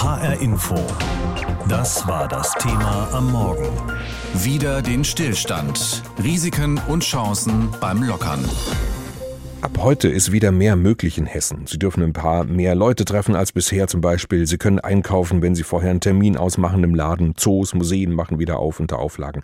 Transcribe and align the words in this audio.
HR 0.00 0.40
Info. 0.40 0.76
Das 1.68 2.06
war 2.06 2.28
das 2.28 2.54
Thema 2.54 3.08
am 3.12 3.32
Morgen. 3.32 3.66
Wieder 4.32 4.80
den 4.80 5.02
Stillstand. 5.02 6.04
Risiken 6.22 6.80
und 6.86 7.02
Chancen 7.02 7.70
beim 7.80 8.04
Lockern. 8.04 8.44
Ab 9.60 9.76
heute 9.78 10.06
ist 10.06 10.30
wieder 10.30 10.52
mehr 10.52 10.76
möglich 10.76 11.18
in 11.18 11.26
Hessen. 11.26 11.66
Sie 11.66 11.80
dürfen 11.80 12.04
ein 12.04 12.12
paar 12.12 12.44
mehr 12.44 12.76
Leute 12.76 13.04
treffen 13.04 13.34
als 13.34 13.50
bisher 13.50 13.88
zum 13.88 14.00
Beispiel. 14.00 14.46
Sie 14.46 14.56
können 14.56 14.78
einkaufen, 14.78 15.42
wenn 15.42 15.56
Sie 15.56 15.64
vorher 15.64 15.90
einen 15.90 15.98
Termin 16.00 16.36
ausmachen 16.36 16.84
im 16.84 16.94
Laden. 16.94 17.34
Zoos, 17.36 17.74
Museen 17.74 18.12
machen 18.12 18.38
wieder 18.38 18.60
auf 18.60 18.78
unter 18.78 19.00
Auflagen. 19.00 19.42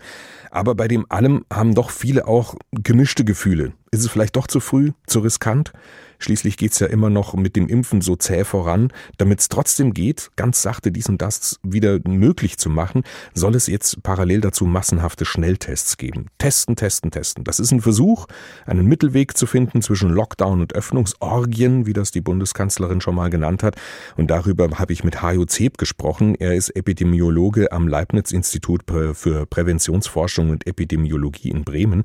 Aber 0.51 0.73
bei 0.73 0.87
dem 0.87 1.05
allem 1.09 1.43
haben 1.51 1.75
doch 1.75 1.89
viele 1.89 2.29
auch 2.29 2.55
gemischte 2.71 3.25
Gefühle. 3.25 3.73
Ist 3.91 4.05
es 4.05 4.07
vielleicht 4.09 4.37
doch 4.37 4.47
zu 4.47 4.61
früh, 4.61 4.91
zu 5.05 5.19
riskant? 5.19 5.73
Schließlich 6.19 6.57
geht's 6.57 6.79
ja 6.79 6.87
immer 6.87 7.09
noch 7.09 7.33
mit 7.33 7.55
dem 7.55 7.67
Impfen 7.67 8.01
so 8.01 8.15
zäh 8.15 8.43
voran. 8.43 8.91
Damit 9.17 9.39
es 9.39 9.49
trotzdem 9.49 9.93
geht, 9.93 10.31
ganz 10.35 10.61
sachte 10.61 10.91
dies 10.91 11.09
und 11.09 11.21
das 11.21 11.59
wieder 11.63 11.99
möglich 12.07 12.57
zu 12.57 12.69
machen, 12.69 13.03
soll 13.33 13.55
es 13.55 13.67
jetzt 13.67 14.03
parallel 14.03 14.41
dazu 14.41 14.65
massenhafte 14.65 15.25
Schnelltests 15.25 15.97
geben. 15.97 16.27
Testen, 16.37 16.75
testen, 16.75 17.11
testen. 17.11 17.43
Das 17.43 17.59
ist 17.59 17.71
ein 17.71 17.81
Versuch, 17.81 18.27
einen 18.65 18.85
Mittelweg 18.85 19.37
zu 19.37 19.45
finden 19.45 19.81
zwischen 19.81 20.09
Lockdown 20.09 20.61
und 20.61 20.73
Öffnungsorgien, 20.73 21.85
wie 21.85 21.93
das 21.93 22.11
die 22.11 22.21
Bundeskanzlerin 22.21 23.01
schon 23.01 23.15
mal 23.15 23.29
genannt 23.29 23.63
hat. 23.63 23.75
Und 24.15 24.31
darüber 24.31 24.69
habe 24.79 24.93
ich 24.93 25.03
mit 25.03 25.21
Hajo 25.21 25.45
Zeb 25.45 25.77
gesprochen. 25.77 26.35
Er 26.35 26.55
ist 26.55 26.69
Epidemiologe 26.69 27.71
am 27.71 27.87
Leibniz-Institut 27.87 28.83
für 29.13 29.45
Präventionsforschung 29.45 30.49
und 30.49 30.67
Epidemiologie 30.67 31.49
in 31.49 31.63
Bremen. 31.63 32.03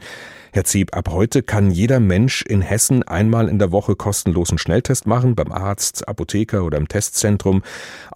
Herr 0.53 0.65
Zeb, 0.65 0.97
ab 0.97 1.09
heute 1.11 1.43
kann 1.43 1.71
jeder 1.71 2.01
Mensch 2.01 2.43
in 2.43 2.61
Hessen 2.61 3.05
einmal 3.05 3.49
in 3.49 3.59
der 3.59 3.71
Woche 3.71 3.95
kostenlosen 4.01 4.57
Schnelltest 4.57 5.07
machen, 5.07 5.35
beim 5.35 5.53
Arzt, 5.53 6.09
Apotheker 6.09 6.65
oder 6.65 6.79
im 6.79 6.89
Testzentrum, 6.89 7.63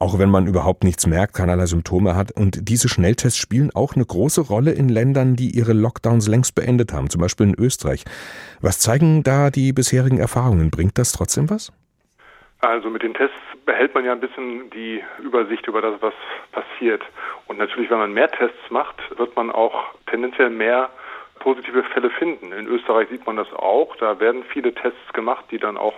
auch 0.00 0.18
wenn 0.18 0.30
man 0.30 0.46
überhaupt 0.46 0.82
nichts 0.82 1.06
merkt, 1.06 1.34
keinerlei 1.34 1.66
Symptome 1.66 2.16
hat. 2.16 2.32
Und 2.32 2.70
diese 2.70 2.88
Schnelltests 2.88 3.38
spielen 3.38 3.70
auch 3.74 3.94
eine 3.94 4.06
große 4.06 4.40
Rolle 4.40 4.72
in 4.72 4.88
Ländern, 4.88 5.36
die 5.36 5.50
ihre 5.50 5.74
Lockdowns 5.74 6.26
längst 6.26 6.54
beendet 6.54 6.94
haben, 6.94 7.10
zum 7.10 7.20
Beispiel 7.20 7.48
in 7.48 7.54
Österreich. 7.58 8.04
Was 8.62 8.80
zeigen 8.80 9.22
da 9.22 9.50
die 9.50 9.74
bisherigen 9.74 10.18
Erfahrungen? 10.18 10.70
Bringt 10.70 10.96
das 10.96 11.12
trotzdem 11.12 11.50
was? 11.50 11.70
Also 12.60 12.88
mit 12.88 13.02
den 13.02 13.12
Tests 13.12 13.36
behält 13.66 13.94
man 13.94 14.06
ja 14.06 14.12
ein 14.12 14.20
bisschen 14.20 14.70
die 14.70 15.02
Übersicht 15.22 15.66
über 15.66 15.82
das, 15.82 16.00
was 16.00 16.14
passiert. 16.52 17.02
Und 17.46 17.58
natürlich, 17.58 17.90
wenn 17.90 17.98
man 17.98 18.14
mehr 18.14 18.30
Tests 18.30 18.70
macht, 18.70 18.96
wird 19.18 19.36
man 19.36 19.50
auch 19.50 19.74
tendenziell 20.10 20.48
mehr 20.48 20.88
positive 21.44 21.82
Fälle 21.84 22.08
finden. 22.08 22.52
In 22.52 22.66
Österreich 22.66 23.08
sieht 23.10 23.26
man 23.26 23.36
das 23.36 23.52
auch. 23.52 23.94
Da 23.96 24.18
werden 24.18 24.44
viele 24.44 24.72
Tests 24.74 25.12
gemacht, 25.12 25.44
die 25.50 25.58
dann 25.58 25.76
auch 25.76 25.94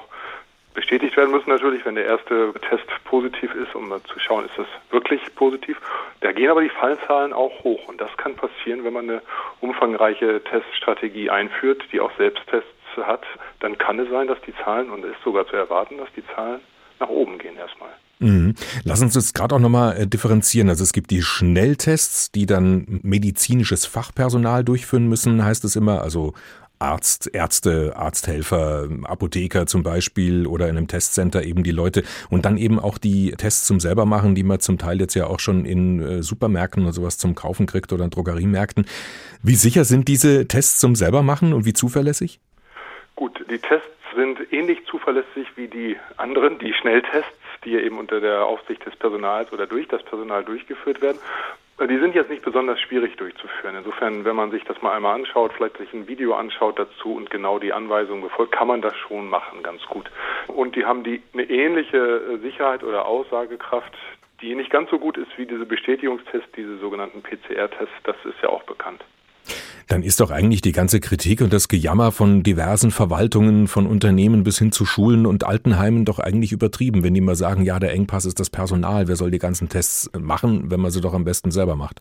bestätigt 0.74 1.16
werden 1.16 1.30
müssen 1.30 1.48
natürlich, 1.48 1.86
wenn 1.86 1.94
der 1.94 2.04
erste 2.04 2.52
Test 2.68 2.84
positiv 3.04 3.54
ist, 3.54 3.74
um 3.74 3.88
mal 3.88 4.02
zu 4.02 4.18
schauen, 4.18 4.44
ist 4.44 4.58
das 4.58 4.66
wirklich 4.90 5.22
positiv. 5.36 5.80
Da 6.20 6.32
gehen 6.32 6.50
aber 6.50 6.62
die 6.62 6.68
Fallzahlen 6.68 7.32
auch 7.32 7.64
hoch 7.64 7.88
und 7.88 8.00
das 8.00 8.14
kann 8.18 8.34
passieren, 8.34 8.84
wenn 8.84 8.92
man 8.92 9.08
eine 9.08 9.22
umfangreiche 9.60 10.42
Teststrategie 10.42 11.30
einführt, 11.30 11.82
die 11.92 12.00
auch 12.00 12.10
Selbsttests 12.18 12.66
hat, 12.96 13.24
dann 13.60 13.78
kann 13.78 13.98
es 13.98 14.10
sein, 14.10 14.26
dass 14.26 14.40
die 14.42 14.54
Zahlen, 14.64 14.90
und 14.90 15.04
es 15.04 15.12
ist 15.12 15.22
sogar 15.22 15.46
zu 15.46 15.56
erwarten, 15.56 15.98
dass 15.98 16.12
die 16.14 16.26
Zahlen 16.34 16.60
nach 16.98 17.08
oben 17.08 17.38
gehen 17.38 17.56
erstmal. 17.56 17.90
Mhm. 18.18 18.54
Lass 18.84 19.02
uns 19.02 19.14
das 19.14 19.34
gerade 19.34 19.54
auch 19.54 19.60
nochmal 19.60 19.96
äh, 19.96 20.06
differenzieren. 20.06 20.68
Also 20.68 20.82
es 20.82 20.92
gibt 20.92 21.10
die 21.10 21.22
Schnelltests, 21.22 22.32
die 22.32 22.46
dann 22.46 23.00
medizinisches 23.02 23.84
Fachpersonal 23.84 24.64
durchführen 24.64 25.08
müssen, 25.08 25.44
heißt 25.44 25.64
es 25.64 25.76
immer. 25.76 26.00
Also 26.00 26.32
Arzt, 26.78 27.30
Ärzte, 27.32 27.96
Arzthelfer, 27.96 28.88
Apotheker 29.04 29.66
zum 29.66 29.82
Beispiel 29.82 30.46
oder 30.46 30.68
in 30.68 30.76
einem 30.76 30.88
Testcenter 30.88 31.42
eben 31.42 31.62
die 31.62 31.70
Leute 31.70 32.02
und 32.28 32.44
dann 32.44 32.58
eben 32.58 32.78
auch 32.78 32.98
die 32.98 33.32
Tests 33.32 33.66
zum 33.66 33.80
selber 33.80 34.04
machen, 34.04 34.34
die 34.34 34.42
man 34.42 34.60
zum 34.60 34.76
Teil 34.76 35.00
jetzt 35.00 35.14
ja 35.14 35.26
auch 35.26 35.40
schon 35.40 35.64
in 35.64 36.00
äh, 36.00 36.22
Supermärkten 36.22 36.82
oder 36.82 36.92
sowas 36.92 37.16
zum 37.16 37.34
Kaufen 37.34 37.66
kriegt 37.66 37.92
oder 37.92 38.04
in 38.04 38.10
Drogeriemärkten. 38.10 38.84
Wie 39.42 39.54
sicher 39.54 39.84
sind 39.84 40.08
diese 40.08 40.46
Tests 40.48 40.78
zum 40.78 40.96
selber 40.96 41.22
machen 41.22 41.54
und 41.54 41.64
wie 41.64 41.72
zuverlässig? 41.72 42.40
Gut, 43.16 43.44
die 43.50 43.58
Tests 43.58 43.88
sind 44.14 44.52
ähnlich 44.52 44.84
zuverlässig 44.86 45.48
wie 45.56 45.68
die 45.68 45.96
anderen, 46.16 46.58
die 46.58 46.72
Schnelltests 46.74 47.36
die 47.66 47.74
eben 47.74 47.98
unter 47.98 48.20
der 48.20 48.46
Aufsicht 48.46 48.86
des 48.86 48.96
Personals 48.96 49.52
oder 49.52 49.66
durch 49.66 49.88
das 49.88 50.02
Personal 50.04 50.44
durchgeführt 50.44 51.02
werden. 51.02 51.18
Die 51.78 51.98
sind 51.98 52.14
jetzt 52.14 52.30
nicht 52.30 52.42
besonders 52.42 52.80
schwierig 52.80 53.16
durchzuführen. 53.18 53.76
Insofern, 53.76 54.24
wenn 54.24 54.34
man 54.34 54.50
sich 54.50 54.64
das 54.64 54.80
mal 54.80 54.96
einmal 54.96 55.14
anschaut, 55.14 55.52
vielleicht 55.52 55.76
sich 55.76 55.92
ein 55.92 56.08
Video 56.08 56.34
anschaut 56.34 56.78
dazu 56.78 57.14
und 57.14 57.28
genau 57.28 57.58
die 57.58 57.74
Anweisungen 57.74 58.22
befolgt, 58.22 58.52
kann 58.52 58.68
man 58.68 58.80
das 58.80 58.96
schon 58.96 59.28
machen, 59.28 59.62
ganz 59.62 59.82
gut. 59.84 60.10
Und 60.46 60.74
die 60.74 60.86
haben 60.86 61.04
die 61.04 61.22
eine 61.34 61.42
ähnliche 61.42 62.38
Sicherheit 62.40 62.82
oder 62.82 63.04
Aussagekraft, 63.04 63.92
die 64.40 64.54
nicht 64.54 64.70
ganz 64.70 64.88
so 64.88 64.98
gut 64.98 65.18
ist 65.18 65.36
wie 65.36 65.44
diese 65.44 65.66
Bestätigungstests, 65.66 66.50
diese 66.52 66.78
sogenannten 66.78 67.22
PCR-Tests. 67.22 67.94
Das 68.04 68.16
ist 68.24 68.40
ja 68.42 68.48
auch 68.48 68.62
bekannt 68.62 69.04
dann 69.88 70.02
ist 70.02 70.20
doch 70.20 70.30
eigentlich 70.30 70.62
die 70.62 70.72
ganze 70.72 71.00
Kritik 71.00 71.40
und 71.40 71.52
das 71.52 71.68
Gejammer 71.68 72.10
von 72.10 72.42
diversen 72.42 72.90
Verwaltungen, 72.90 73.68
von 73.68 73.86
Unternehmen 73.86 74.42
bis 74.42 74.58
hin 74.58 74.72
zu 74.72 74.84
Schulen 74.84 75.26
und 75.26 75.44
Altenheimen 75.44 76.04
doch 76.04 76.18
eigentlich 76.18 76.52
übertrieben, 76.52 77.04
wenn 77.04 77.14
die 77.14 77.20
mal 77.20 77.36
sagen, 77.36 77.62
ja, 77.62 77.78
der 77.78 77.92
Engpass 77.92 78.24
ist 78.24 78.40
das 78.40 78.50
Personal, 78.50 79.06
wer 79.06 79.16
soll 79.16 79.30
die 79.30 79.38
ganzen 79.38 79.68
Tests 79.68 80.10
machen, 80.18 80.70
wenn 80.70 80.80
man 80.80 80.90
sie 80.90 81.00
doch 81.00 81.14
am 81.14 81.24
besten 81.24 81.50
selber 81.50 81.76
macht? 81.76 82.00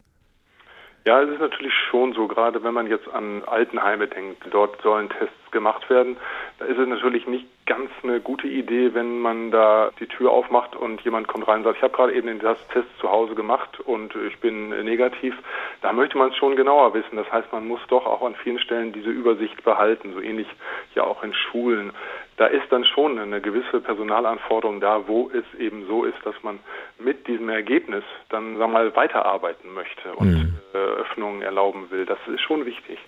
Ja, 1.05 1.21
es 1.21 1.29
ist 1.29 1.39
natürlich 1.39 1.73
schon 1.91 2.13
so, 2.13 2.27
gerade 2.27 2.63
wenn 2.63 2.73
man 2.73 2.87
jetzt 2.87 3.07
an 3.09 3.43
Altenheime 3.45 4.07
denkt, 4.07 4.41
dort 4.49 4.81
sollen 4.81 5.07
Tests 5.09 5.51
gemacht 5.51 5.87
werden. 5.87 6.17
Da 6.57 6.65
ist 6.65 6.77
es 6.77 6.87
natürlich 6.87 7.27
nicht 7.27 7.45
ganz 7.65 7.89
eine 8.03 8.21
gute 8.21 8.47
Idee, 8.47 8.93
wenn 8.93 9.19
man 9.19 9.51
da 9.51 9.91
die 9.99 10.07
Tür 10.07 10.31
aufmacht 10.31 10.75
und 10.75 11.01
jemand 11.01 11.27
kommt 11.27 11.47
rein 11.47 11.57
und 11.57 11.63
sagt, 11.65 11.77
ich 11.77 11.83
habe 11.83 11.95
gerade 11.95 12.13
eben 12.13 12.27
den 12.27 12.39
Test 12.39 12.87
zu 12.99 13.11
Hause 13.11 13.35
gemacht 13.35 13.79
und 13.81 14.15
ich 14.15 14.39
bin 14.39 14.69
negativ. 14.69 15.35
Da 15.81 15.91
möchte 15.91 16.17
man 16.17 16.29
es 16.29 16.37
schon 16.37 16.55
genauer 16.55 16.93
wissen. 16.93 17.17
Das 17.17 17.29
heißt, 17.31 17.51
man 17.51 17.67
muss 17.67 17.81
doch 17.89 18.05
auch 18.05 18.21
an 18.21 18.35
vielen 18.35 18.59
Stellen 18.59 18.93
diese 18.93 19.09
Übersicht 19.09 19.63
behalten, 19.63 20.13
so 20.13 20.21
ähnlich 20.21 20.47
ja 20.93 21.03
auch 21.03 21.23
in 21.23 21.33
Schulen 21.33 21.91
da 22.37 22.47
ist 22.47 22.69
dann 22.69 22.83
schon 22.83 23.17
eine 23.17 23.39
gewisse 23.39 23.79
Personalanforderung 23.79 24.81
da, 24.81 25.07
wo 25.07 25.29
es 25.29 25.59
eben 25.59 25.85
so 25.87 26.03
ist, 26.03 26.17
dass 26.25 26.35
man 26.43 26.59
mit 26.99 27.27
diesem 27.27 27.49
Ergebnis 27.49 28.03
dann, 28.29 28.57
sagen 28.57 28.73
wir 28.73 28.79
mal, 28.79 28.95
weiterarbeiten 28.95 29.73
möchte 29.73 30.13
und 30.15 30.31
mhm. 30.31 30.53
Öffnungen 30.73 31.41
erlauben 31.41 31.89
will. 31.91 32.05
Das 32.05 32.17
ist 32.27 32.41
schon 32.41 32.65
wichtig. 32.65 32.99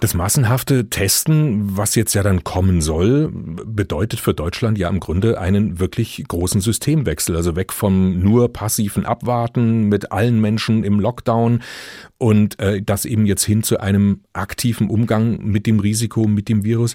Das 0.00 0.14
massenhafte 0.14 0.90
Testen, 0.90 1.76
was 1.76 1.96
jetzt 1.96 2.14
ja 2.14 2.22
dann 2.22 2.44
kommen 2.44 2.80
soll, 2.80 3.30
bedeutet 3.32 4.20
für 4.20 4.32
Deutschland 4.32 4.78
ja 4.78 4.88
im 4.88 5.00
Grunde 5.00 5.40
einen 5.40 5.80
wirklich 5.80 6.24
großen 6.28 6.60
Systemwechsel. 6.60 7.34
Also 7.34 7.56
weg 7.56 7.72
vom 7.72 8.20
nur 8.20 8.52
passiven 8.52 9.04
Abwarten 9.04 9.88
mit 9.88 10.12
allen 10.12 10.40
Menschen 10.40 10.84
im 10.84 11.00
Lockdown 11.00 11.62
und 12.16 12.60
äh, 12.60 12.80
das 12.80 13.06
eben 13.06 13.26
jetzt 13.26 13.44
hin 13.44 13.64
zu 13.64 13.80
einem 13.80 14.20
aktiven 14.32 14.88
Umgang 14.88 15.44
mit 15.44 15.66
dem 15.66 15.80
Risiko, 15.80 16.28
mit 16.28 16.48
dem 16.48 16.62
Virus. 16.62 16.94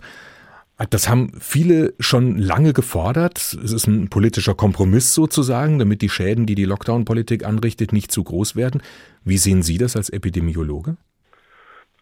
Das 0.89 1.09
haben 1.09 1.33
viele 1.39 1.93
schon 1.99 2.37
lange 2.37 2.71
gefordert. 2.71 3.57
Es 3.63 3.73
ist 3.73 3.85
ein 3.85 4.07
politischer 4.07 4.55
Kompromiss 4.55 5.13
sozusagen, 5.13 5.77
damit 5.77 6.01
die 6.01 6.09
Schäden, 6.09 6.45
die 6.45 6.55
die 6.55 6.65
Lockdown-Politik 6.65 7.45
anrichtet, 7.45 7.91
nicht 7.91 8.13
zu 8.13 8.23
groß 8.23 8.55
werden. 8.55 8.81
Wie 9.25 9.37
sehen 9.37 9.61
Sie 9.61 9.77
das 9.77 9.97
als 9.97 10.09
Epidemiologe? 10.09 10.95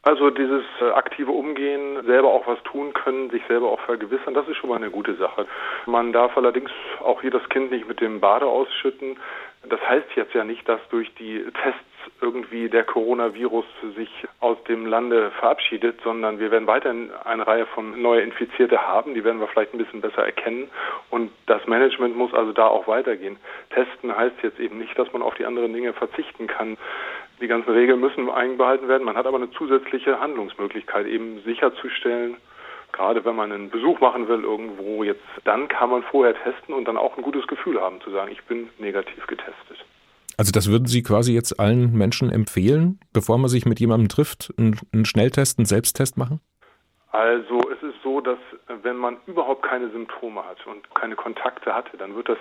Also 0.04 0.32
dieses 0.32 0.64
äh, 0.82 0.90
aktive 0.92 1.32
Umgehen, 1.32 2.04
selber 2.06 2.30
auch 2.30 2.48
was 2.48 2.62
tun 2.64 2.92
können, 2.94 3.30
sich 3.30 3.44
selber 3.48 3.72
auch 3.72 3.80
vergewissern, 3.82 4.34
das 4.34 4.48
ist 4.48 4.58
schon 4.58 4.70
mal 4.70 4.78
eine 4.78 4.90
gute 4.90 5.14
Sache. 5.16 5.46
Man 5.86 6.12
darf 6.12 6.36
allerdings 6.36 6.72
auch 7.02 7.22
hier 7.22 7.30
das 7.30 7.48
Kind 7.50 7.70
nicht 7.72 7.88
mit 7.88 8.02
dem 8.02 8.20
Bade 8.20 8.48
ausschütten. 8.48 9.18
Das 9.70 9.80
heißt 9.88 10.08
jetzt 10.16 10.34
ja 10.34 10.44
nicht, 10.44 10.68
dass 10.68 10.80
durch 10.90 11.14
die 11.16 11.44
Tests 11.64 11.91
irgendwie 12.22 12.70
der 12.70 12.84
Coronavirus 12.84 13.66
sich 13.96 14.10
aus 14.40 14.58
dem 14.66 14.86
Lande 14.86 15.32
verabschiedet, 15.40 16.00
sondern 16.04 16.40
wir 16.40 16.52
werden 16.52 16.68
weiterhin 16.68 17.12
eine 17.24 17.46
Reihe 17.46 17.66
von 17.68 18.02
neue 18.02 18.22
Infizierte 18.22 18.82
haben. 18.82 19.14
Die 19.14 19.24
werden 19.24 19.40
wir 19.40 19.48
vielleicht 19.48 19.74
ein 19.74 19.78
bisschen 19.78 20.02
besser 20.02 20.26
erkennen. 20.26 20.70
Und 21.10 21.32
das 21.48 21.66
Management 21.68 22.16
muss 22.16 22.34
also 22.34 22.52
da 22.52 22.68
auch 22.68 22.88
weitergehen. 22.88 23.38
Testen 23.72 24.16
heißt 24.16 24.36
jetzt 24.44 24.60
eben 24.60 24.78
nicht, 24.78 24.98
dass 24.98 25.12
man 25.14 25.22
auf 25.22 25.36
die 25.36 25.46
anderen 25.46 25.74
Dinge 25.74 25.94
verzichten 25.94 26.48
kann. 26.48 26.78
Die 27.40 27.48
ganzen 27.48 27.72
Regeln 27.72 28.00
müssen 28.00 28.30
einbehalten 28.30 28.88
werden. 28.88 29.04
Man 29.04 29.18
hat 29.18 29.26
aber 29.26 29.38
eine 29.38 29.52
zusätzliche 29.52 30.20
Handlungsmöglichkeit, 30.20 31.08
eben 31.08 31.42
sicherzustellen, 31.42 32.38
gerade 32.92 33.24
wenn 33.26 33.36
man 33.36 33.52
einen 33.52 33.70
Besuch 33.70 34.00
machen 34.00 34.28
will 34.28 34.44
irgendwo 34.44 35.04
jetzt, 35.04 35.24
dann 35.44 35.68
kann 35.68 35.90
man 35.90 36.04
vorher 36.04 36.36
testen 36.44 36.76
und 36.76 36.86
dann 36.86 36.98
auch 36.98 37.18
ein 37.18 37.24
gutes 37.24 37.48
Gefühl 37.48 37.82
haben 37.82 38.02
zu 38.02 38.12
sagen, 38.12 38.32
ich 38.32 38.44
bin 38.44 38.70
negativ 38.78 39.26
getestet. 39.28 39.86
Also 40.42 40.52
das 40.52 40.66
würden 40.66 40.88
Sie 40.88 41.04
quasi 41.04 41.34
jetzt 41.34 41.60
allen 41.60 41.94
Menschen 41.94 42.32
empfehlen, 42.32 43.00
bevor 43.14 43.38
man 43.38 43.48
sich 43.48 43.68
mit 43.68 43.80
jemandem 43.80 44.10
trifft, 44.10 44.52
einen 44.58 45.06
Schnelltest, 45.06 45.60
einen 45.60 45.68
Selbsttest 45.68 46.18
machen? 46.18 46.42
Also 47.12 47.60
es 47.70 47.84
ist 47.84 48.02
so, 48.04 48.22
dass 48.22 48.38
wenn 48.84 48.96
man 48.96 49.18
überhaupt 49.28 49.64
keine 49.64 49.90
Symptome 49.90 50.46
hat 50.46 50.66
und 50.66 50.94
keine 50.96 51.16
Kontakte 51.16 51.76
hatte, 51.76 51.98
dann 51.98 52.16
wird 52.16 52.30
das 52.30 52.38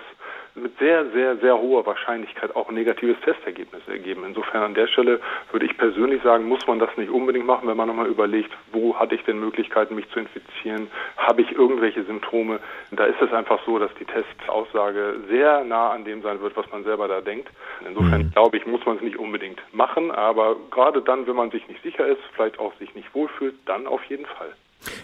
mit 0.55 0.77
sehr, 0.79 1.09
sehr, 1.11 1.37
sehr 1.37 1.57
hoher 1.57 1.85
Wahrscheinlichkeit 1.85 2.55
auch 2.55 2.69
ein 2.69 2.75
negatives 2.75 3.17
Testergebnis 3.21 3.81
ergeben. 3.87 4.23
Insofern 4.25 4.63
an 4.63 4.73
der 4.73 4.87
Stelle 4.87 5.19
würde 5.51 5.65
ich 5.65 5.77
persönlich 5.77 6.23
sagen, 6.23 6.47
muss 6.47 6.65
man 6.67 6.79
das 6.79 6.89
nicht 6.95 7.09
unbedingt 7.09 7.45
machen, 7.45 7.67
wenn 7.67 7.75
man 7.75 7.89
nochmal 7.89 8.07
überlegt, 8.07 8.51
wo 8.71 8.95
hatte 8.95 9.15
ich 9.15 9.23
denn 9.25 9.41
Möglichkeiten, 9.41 9.95
mich 9.95 10.09
zu 10.11 10.19
infizieren, 10.19 10.89
habe 11.17 11.41
ich 11.41 11.51
irgendwelche 11.51 12.03
Symptome. 12.05 12.61
Da 12.91 13.05
ist 13.05 13.21
es 13.21 13.33
einfach 13.33 13.59
so, 13.65 13.77
dass 13.77 13.93
die 13.95 14.05
Testaussage 14.05 15.15
sehr 15.27 15.65
nah 15.65 15.89
an 15.89 16.05
dem 16.05 16.21
sein 16.21 16.39
wird, 16.39 16.55
was 16.55 16.69
man 16.71 16.85
selber 16.85 17.09
da 17.09 17.19
denkt. 17.19 17.49
Insofern 17.85 18.23
mhm. 18.23 18.31
glaube 18.31 18.55
ich, 18.55 18.65
muss 18.65 18.85
man 18.85 18.95
es 18.95 19.01
nicht 19.01 19.17
unbedingt 19.17 19.61
machen, 19.73 20.11
aber 20.11 20.55
gerade 20.69 21.01
dann, 21.01 21.27
wenn 21.27 21.35
man 21.35 21.51
sich 21.51 21.67
nicht 21.67 21.83
sicher 21.83 22.07
ist, 22.07 22.21
vielleicht 22.35 22.57
auch 22.57 22.73
sich 22.75 22.95
nicht 22.95 23.13
wohlfühlt, 23.13 23.55
dann 23.65 23.85
auf 23.85 24.03
jeden 24.05 24.25
Fall. 24.25 24.53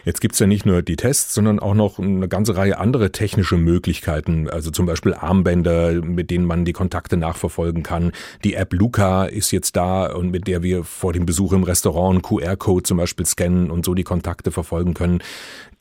Jetzt 0.06 0.22
gibt's 0.22 0.40
ja 0.40 0.48
nicht 0.48 0.66
nur 0.66 0.82
die 0.82 0.96
Tests, 0.96 1.34
sondern 1.34 1.60
auch 1.60 1.74
noch 1.74 2.00
eine 2.00 2.28
ganze 2.28 2.56
Reihe 2.56 2.78
andere 2.80 3.12
technische 3.12 3.58
Möglichkeiten, 3.58 4.50
also 4.50 4.72
zum 4.72 4.86
Beispiel 4.86 5.14
Armbänder, 5.14 5.94
mit 5.94 6.32
denen 6.32 6.46
man 6.46 6.66
die 6.66 6.74
Kontakte 6.74 7.18
nachverfolgen 7.18 7.84
kann. 7.84 8.12
Die 8.44 8.56
App 8.56 8.74
Luca 8.74 9.26
ist 9.26 9.52
jetzt 9.52 9.76
da 9.76 10.08
und 10.08 10.32
mit 10.32 10.48
der 10.48 10.64
wir 10.64 10.84
vor 10.84 11.14
dem 11.14 11.26
Besuch 11.26 11.54
im 11.54 11.64
Restaurant 11.64 12.24
QR-Code 12.24 12.84
zum 12.84 12.98
Beispiel 12.98 13.26
scannen 13.26 13.70
und 13.70 13.86
so 13.86 13.94
die 13.94 14.04
Kontakte 14.04 14.52
verfolgen 14.52 14.94
können. 14.94 15.20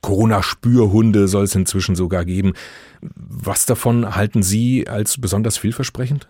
Corona-Spürhunde 0.02 1.26
soll 1.26 1.44
es 1.44 1.54
inzwischen 1.54 1.96
sogar 1.96 2.24
geben. 2.24 2.52
Was 3.00 3.66
davon 3.66 4.14
halten 4.14 4.42
Sie 4.42 4.88
als 4.88 5.20
besonders 5.20 5.58
vielversprechend? 5.58 6.28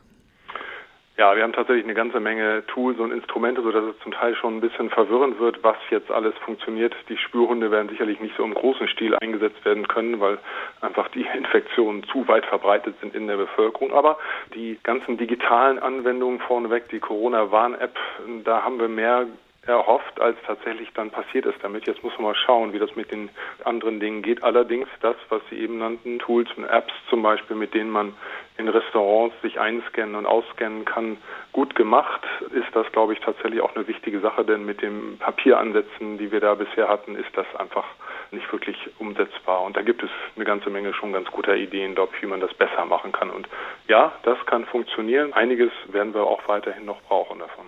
Ja, 1.18 1.34
wir 1.34 1.44
haben 1.44 1.54
tatsächlich 1.54 1.84
eine 1.84 1.94
ganze 1.94 2.20
Menge 2.20 2.62
Tools 2.66 2.98
und 2.98 3.10
Instrumente, 3.10 3.62
so 3.62 3.72
dass 3.72 3.84
es 3.84 3.98
zum 4.00 4.12
Teil 4.12 4.34
schon 4.34 4.58
ein 4.58 4.60
bisschen 4.60 4.90
verwirrend 4.90 5.38
wird, 5.38 5.64
was 5.64 5.78
jetzt 5.88 6.10
alles 6.10 6.34
funktioniert. 6.44 6.94
Die 7.08 7.16
Spürhunde 7.16 7.70
werden 7.70 7.88
sicherlich 7.88 8.20
nicht 8.20 8.36
so 8.36 8.44
im 8.44 8.52
großen 8.52 8.86
Stil 8.88 9.16
eingesetzt 9.16 9.64
werden 9.64 9.88
können, 9.88 10.20
weil 10.20 10.36
einfach 10.82 11.08
die 11.08 11.26
Infektionen 11.34 12.04
zu 12.04 12.28
weit 12.28 12.44
verbreitet 12.44 12.96
sind 13.00 13.14
in 13.14 13.28
der 13.28 13.38
Bevölkerung. 13.38 13.94
Aber 13.94 14.18
die 14.54 14.78
ganzen 14.82 15.16
digitalen 15.16 15.78
Anwendungen 15.78 16.38
vorneweg, 16.40 16.90
die 16.90 17.00
Corona-Warn-App, 17.00 17.96
da 18.44 18.62
haben 18.62 18.78
wir 18.78 18.88
mehr 18.88 19.26
erhofft, 19.66 20.20
als 20.20 20.36
tatsächlich 20.46 20.92
dann 20.94 21.10
passiert 21.10 21.46
ist 21.46 21.58
damit. 21.62 21.86
Jetzt 21.86 22.02
muss 22.02 22.12
man 22.14 22.24
mal 22.24 22.34
schauen, 22.34 22.72
wie 22.72 22.78
das 22.78 22.94
mit 22.96 23.10
den 23.10 23.30
anderen 23.64 24.00
Dingen 24.00 24.22
geht. 24.22 24.42
Allerdings 24.42 24.88
das, 25.00 25.16
was 25.28 25.42
Sie 25.50 25.58
eben 25.58 25.78
nannten, 25.78 26.18
Tools 26.18 26.48
und 26.56 26.64
Apps 26.64 26.92
zum 27.10 27.22
Beispiel, 27.22 27.56
mit 27.56 27.74
denen 27.74 27.90
man 27.90 28.14
in 28.58 28.68
Restaurants 28.68 29.34
sich 29.42 29.60
einscannen 29.60 30.14
und 30.14 30.26
ausscannen 30.26 30.84
kann, 30.84 31.18
gut 31.52 31.74
gemacht, 31.74 32.22
ist 32.52 32.74
das, 32.74 32.90
glaube 32.92 33.12
ich, 33.12 33.20
tatsächlich 33.20 33.60
auch 33.60 33.74
eine 33.76 33.86
wichtige 33.86 34.20
Sache, 34.20 34.44
denn 34.44 34.64
mit 34.64 34.80
den 34.82 35.18
Papieransätzen, 35.18 36.18
die 36.18 36.32
wir 36.32 36.40
da 36.40 36.54
bisher 36.54 36.88
hatten, 36.88 37.16
ist 37.16 37.36
das 37.36 37.46
einfach 37.56 37.84
nicht 38.30 38.50
wirklich 38.52 38.76
umsetzbar. 38.98 39.62
Und 39.62 39.76
da 39.76 39.82
gibt 39.82 40.02
es 40.02 40.10
eine 40.36 40.44
ganze 40.44 40.70
Menge 40.70 40.94
schon 40.94 41.12
ganz 41.12 41.30
guter 41.30 41.56
Ideen, 41.56 41.94
glaube 41.94 42.12
ich, 42.16 42.22
wie 42.22 42.26
man 42.26 42.40
das 42.40 42.52
besser 42.54 42.84
machen 42.84 43.12
kann. 43.12 43.30
Und 43.30 43.48
ja, 43.88 44.12
das 44.22 44.38
kann 44.46 44.64
funktionieren. 44.66 45.32
Einiges 45.32 45.70
werden 45.88 46.14
wir 46.14 46.24
auch 46.24 46.46
weiterhin 46.48 46.84
noch 46.84 47.02
brauchen 47.02 47.38
davon. 47.38 47.66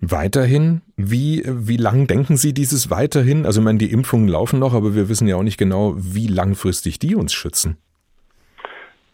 Weiterhin? 0.00 0.80
Wie, 0.96 1.42
wie 1.44 1.76
lang 1.76 2.06
denken 2.06 2.36
Sie 2.36 2.54
dieses 2.54 2.90
weiterhin? 2.90 3.44
Also, 3.44 3.60
ich 3.60 3.64
meine, 3.64 3.78
die 3.78 3.92
Impfungen 3.92 4.28
laufen 4.28 4.58
noch, 4.58 4.72
aber 4.72 4.94
wir 4.94 5.08
wissen 5.10 5.28
ja 5.28 5.36
auch 5.36 5.42
nicht 5.42 5.58
genau, 5.58 5.94
wie 5.96 6.26
langfristig 6.26 6.98
die 6.98 7.14
uns 7.14 7.34
schützen. 7.34 7.76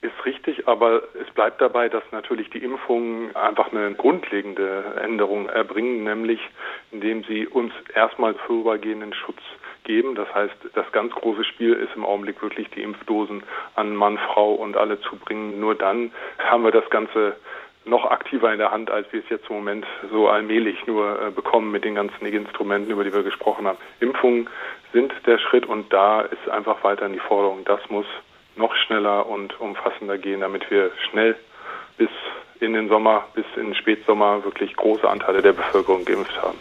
Ist 0.01 0.25
richtig, 0.25 0.69
aber 0.69 1.03
es 1.21 1.29
bleibt 1.35 1.61
dabei, 1.61 1.89
dass 1.89 2.05
natürlich 2.13 2.51
die 2.51 2.63
Impfungen 2.63 3.35
einfach 3.35 3.73
eine 3.73 3.95
grundlegende 3.95 4.95
Änderung 5.03 5.49
erbringen, 5.49 6.05
nämlich 6.05 6.39
indem 6.93 7.25
sie 7.25 7.49
uns 7.49 7.73
erstmal 7.93 8.35
vorübergehenden 8.35 9.13
Schutz 9.13 9.41
geben. 9.83 10.15
Das 10.15 10.33
heißt, 10.33 10.55
das 10.75 10.91
ganz 10.93 11.13
große 11.15 11.45
Spiel 11.45 11.73
ist 11.73 11.97
im 11.97 12.05
Augenblick 12.05 12.41
wirklich 12.43 12.69
die 12.71 12.83
Impfdosen 12.83 13.43
an 13.75 13.97
Mann, 13.97 14.19
Frau 14.19 14.55
und 14.55 14.77
alle 14.77 15.01
zu 15.01 15.17
bringen. 15.17 15.59
Nur 15.59 15.75
dann 15.75 16.13
haben 16.39 16.63
wir 16.63 16.73
das 16.73 16.89
Ganze 16.91 17.35
noch 17.87 18.05
aktiver 18.11 18.53
in 18.53 18.59
der 18.59 18.73
Hand, 18.73 18.91
als 18.91 19.11
wir 19.13 19.21
es 19.21 19.29
jetzt 19.29 19.49
im 19.49 19.57
Moment 19.57 19.87
so 20.11 20.29
allmählich 20.29 20.87
nur 20.87 21.23
äh, 21.23 21.31
bekommen 21.31 21.71
mit 21.71 21.85
den 21.85 21.95
ganzen 21.95 22.27
Instrumenten, 22.27 22.91
über 22.91 23.05
die 23.05 23.15
wir 23.15 23.23
gesprochen 23.23 23.67
haben. 23.67 23.79
Impfungen 24.01 24.49
sind 24.93 25.13
der 25.27 25.39
Schritt 25.39 25.67
und 25.67 25.93
da 25.93 26.23
ist 26.23 26.49
einfach 26.51 26.83
weiterhin 26.83 27.13
die 27.13 27.21
Forderung, 27.21 27.65
das 27.65 27.81
muss 27.89 28.07
noch 28.57 28.75
schneller 28.75 29.27
und 29.27 29.59
umfassender 29.61 30.19
gehen, 30.19 30.41
damit 30.41 30.71
wir 30.71 30.91
schnell 31.11 31.37
bis 31.97 32.11
in 32.61 32.73
den 32.73 32.89
Sommer, 32.89 33.27
bis 33.35 33.45
in 33.57 33.67
den 33.67 33.75
Spätsommer 33.75 34.45
wirklich 34.45 34.75
große 34.77 35.09
Anteile 35.09 35.43
der 35.43 35.53
Bevölkerung 35.53 36.05
geimpft 36.05 36.41
haben. 36.43 36.59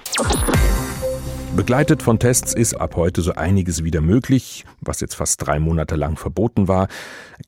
Begleitet 1.56 2.04
von 2.04 2.19
Tests 2.19 2.54
ist 2.54 2.74
ab 2.74 2.98
heute 2.98 3.22
so 3.22 3.34
einiges 3.34 3.86
wieder 3.86 4.02
möglich, 4.02 4.66
was 4.81 5.00
jetzt 5.00 5.16
fast 5.16 5.46
drei 5.46 5.57
Monate 5.57 5.96
lang 5.96 6.18
verboten 6.18 6.68
war. 6.68 6.90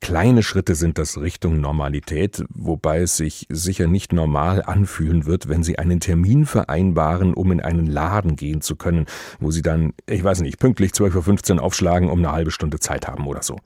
Kleine 0.00 0.42
Schritte 0.42 0.74
sind 0.74 0.96
das 0.96 1.18
Richtung 1.20 1.60
Normalität, 1.60 2.42
wobei 2.48 3.00
es 3.00 3.18
sich 3.18 3.46
sicher 3.50 3.86
nicht 3.86 4.14
normal 4.14 4.62
anfühlen 4.62 5.26
wird, 5.26 5.50
wenn 5.50 5.62
Sie 5.62 5.78
einen 5.78 6.00
Termin 6.00 6.46
vereinbaren, 6.46 7.34
um 7.34 7.52
in 7.52 7.60
einen 7.60 7.86
Laden 7.86 8.36
gehen 8.36 8.62
zu 8.62 8.76
können, 8.76 9.04
wo 9.40 9.50
Sie 9.50 9.60
dann, 9.60 9.92
ich 10.06 10.24
weiß 10.24 10.40
nicht, 10.40 10.58
pünktlich 10.58 10.92
12.15 10.92 11.56
Uhr 11.56 11.62
aufschlagen, 11.62 12.08
um 12.08 12.20
eine 12.20 12.32
halbe 12.32 12.50
Stunde 12.50 12.80
Zeit 12.80 13.06
haben 13.06 13.26
oder 13.26 13.42
so. 13.42 13.58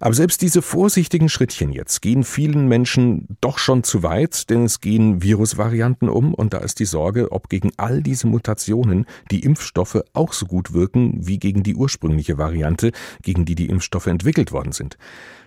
Aber 0.00 0.14
selbst 0.14 0.42
diese 0.42 0.60
vorsichtigen 0.60 1.30
Schrittchen 1.30 1.72
jetzt 1.72 2.02
gehen 2.02 2.24
vielen 2.24 2.68
Menschen 2.68 3.36
doch 3.40 3.58
schon 3.58 3.84
zu 3.84 4.02
weit, 4.02 4.50
denn 4.50 4.64
es 4.64 4.80
gehen 4.80 5.22
Virusvarianten 5.22 6.10
um 6.10 6.34
und 6.34 6.52
da 6.52 6.58
ist 6.58 6.78
die 6.78 6.84
Sorge, 6.84 7.32
ob 7.32 7.48
gegen 7.48 7.72
all 7.78 8.02
diese 8.02 8.26
Mutationen 8.26 9.06
die 9.30 9.40
Impfstoffe 9.40 9.77
Impfstoffe 9.78 10.04
auch 10.12 10.32
so 10.32 10.46
gut 10.46 10.72
wirken 10.72 11.14
wie 11.26 11.38
gegen 11.38 11.62
die 11.62 11.76
ursprüngliche 11.76 12.36
Variante, 12.36 12.90
gegen 13.22 13.44
die 13.44 13.54
die 13.54 13.68
Impfstoffe 13.68 14.08
entwickelt 14.08 14.50
worden 14.50 14.72
sind. 14.72 14.98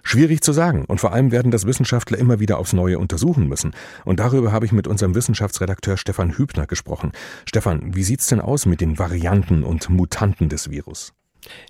Schwierig 0.03 0.41
zu 0.41 0.53
sagen 0.53 0.85
und 0.85 1.01
vor 1.01 1.11
allem 1.11 1.31
werden 1.31 1.51
das 1.51 1.65
Wissenschaftler 1.65 2.17
immer 2.17 2.39
wieder 2.39 2.57
aufs 2.57 2.73
Neue 2.73 2.97
untersuchen 2.97 3.47
müssen. 3.47 3.73
Und 4.05 4.19
darüber 4.19 4.51
habe 4.53 4.65
ich 4.65 4.71
mit 4.71 4.87
unserem 4.87 5.15
Wissenschaftsredakteur 5.15 5.97
Stefan 5.97 6.37
Hübner 6.37 6.65
gesprochen. 6.65 7.11
Stefan, 7.45 7.93
wie 7.93 8.03
sieht's 8.03 8.27
denn 8.27 8.39
aus 8.39 8.65
mit 8.65 8.79
den 8.79 8.97
Varianten 8.97 9.63
und 9.63 9.89
Mutanten 9.89 10.47
des 10.47 10.69
Virus? 10.69 11.13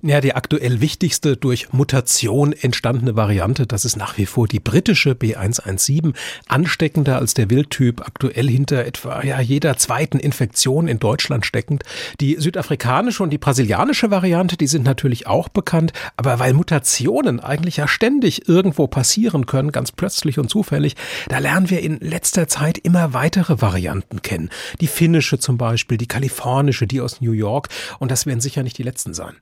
Ja, 0.04 0.19
die 0.19 0.33
aktuell 0.33 0.81
wichtigste 0.81 1.38
durch 1.38 1.74
Mutation 1.74 2.54
entstandene 2.54 3.16
Variante, 3.16 3.68
das 3.68 3.86
ist 3.86 3.98
nach 3.98 4.18
wie 4.18 4.25
vor 4.25 4.48
die 4.48 4.60
britische 4.60 5.12
B117, 5.12 6.16
ansteckender 6.48 7.18
als 7.18 7.36
der 7.36 7.51
Wildtyp, 7.51 8.01
aktuell 8.01 8.50
hinter 8.50 8.83
etwa 8.83 9.24
ja, 9.24 9.39
jeder 9.39 9.78
zweiten 9.78 10.19
Infektion 10.19 10.88
in 10.88 10.98
Deutschland 10.98 11.45
steckend. 11.45 11.83
Die 12.19 12.38
südafrikanische 12.39 13.22
und 13.22 13.30
die 13.30 13.38
brasilianische 13.38 14.10
Variante, 14.10 14.57
die 14.57 14.66
sind 14.66 14.86
natürlich 14.86 15.28
auch 15.28 15.50
bekannt, 15.50 15.94
aber 16.18 16.39
weil 16.39 16.54
Mutationen 16.54 17.39
eigentlich 17.39 17.77
ja 17.77 17.88
ständig 17.88 18.48
irgendwo 18.48 18.88
passieren 18.88 19.45
können, 19.45 19.72
ganz 19.72 19.92
plötzlich 19.92 20.39
und 20.39 20.50
zufällig, 20.50 20.95
da 21.30 21.38
lernen 21.38 21.69
wir 21.69 21.81
in 21.81 22.00
letzter 22.00 22.48
Zeit 22.48 22.80
immer 22.80 23.13
weitere 23.13 23.62
Varianten 23.62 24.24
kennen. 24.24 24.50
Die 24.80 24.88
finnische 24.88 25.38
zum 25.38 25.60
Beispiel, 25.60 26.00
die 26.00 26.07
kalifornische, 26.07 26.88
die 26.88 27.01
aus 27.01 27.22
New 27.22 27.34
York 27.34 27.69
und 28.00 28.10
das 28.10 28.25
werden 28.25 28.42
sicher 28.42 28.63
nicht 28.63 28.80
die 28.80 28.84
letzten 28.84 29.13
sein. 29.13 29.36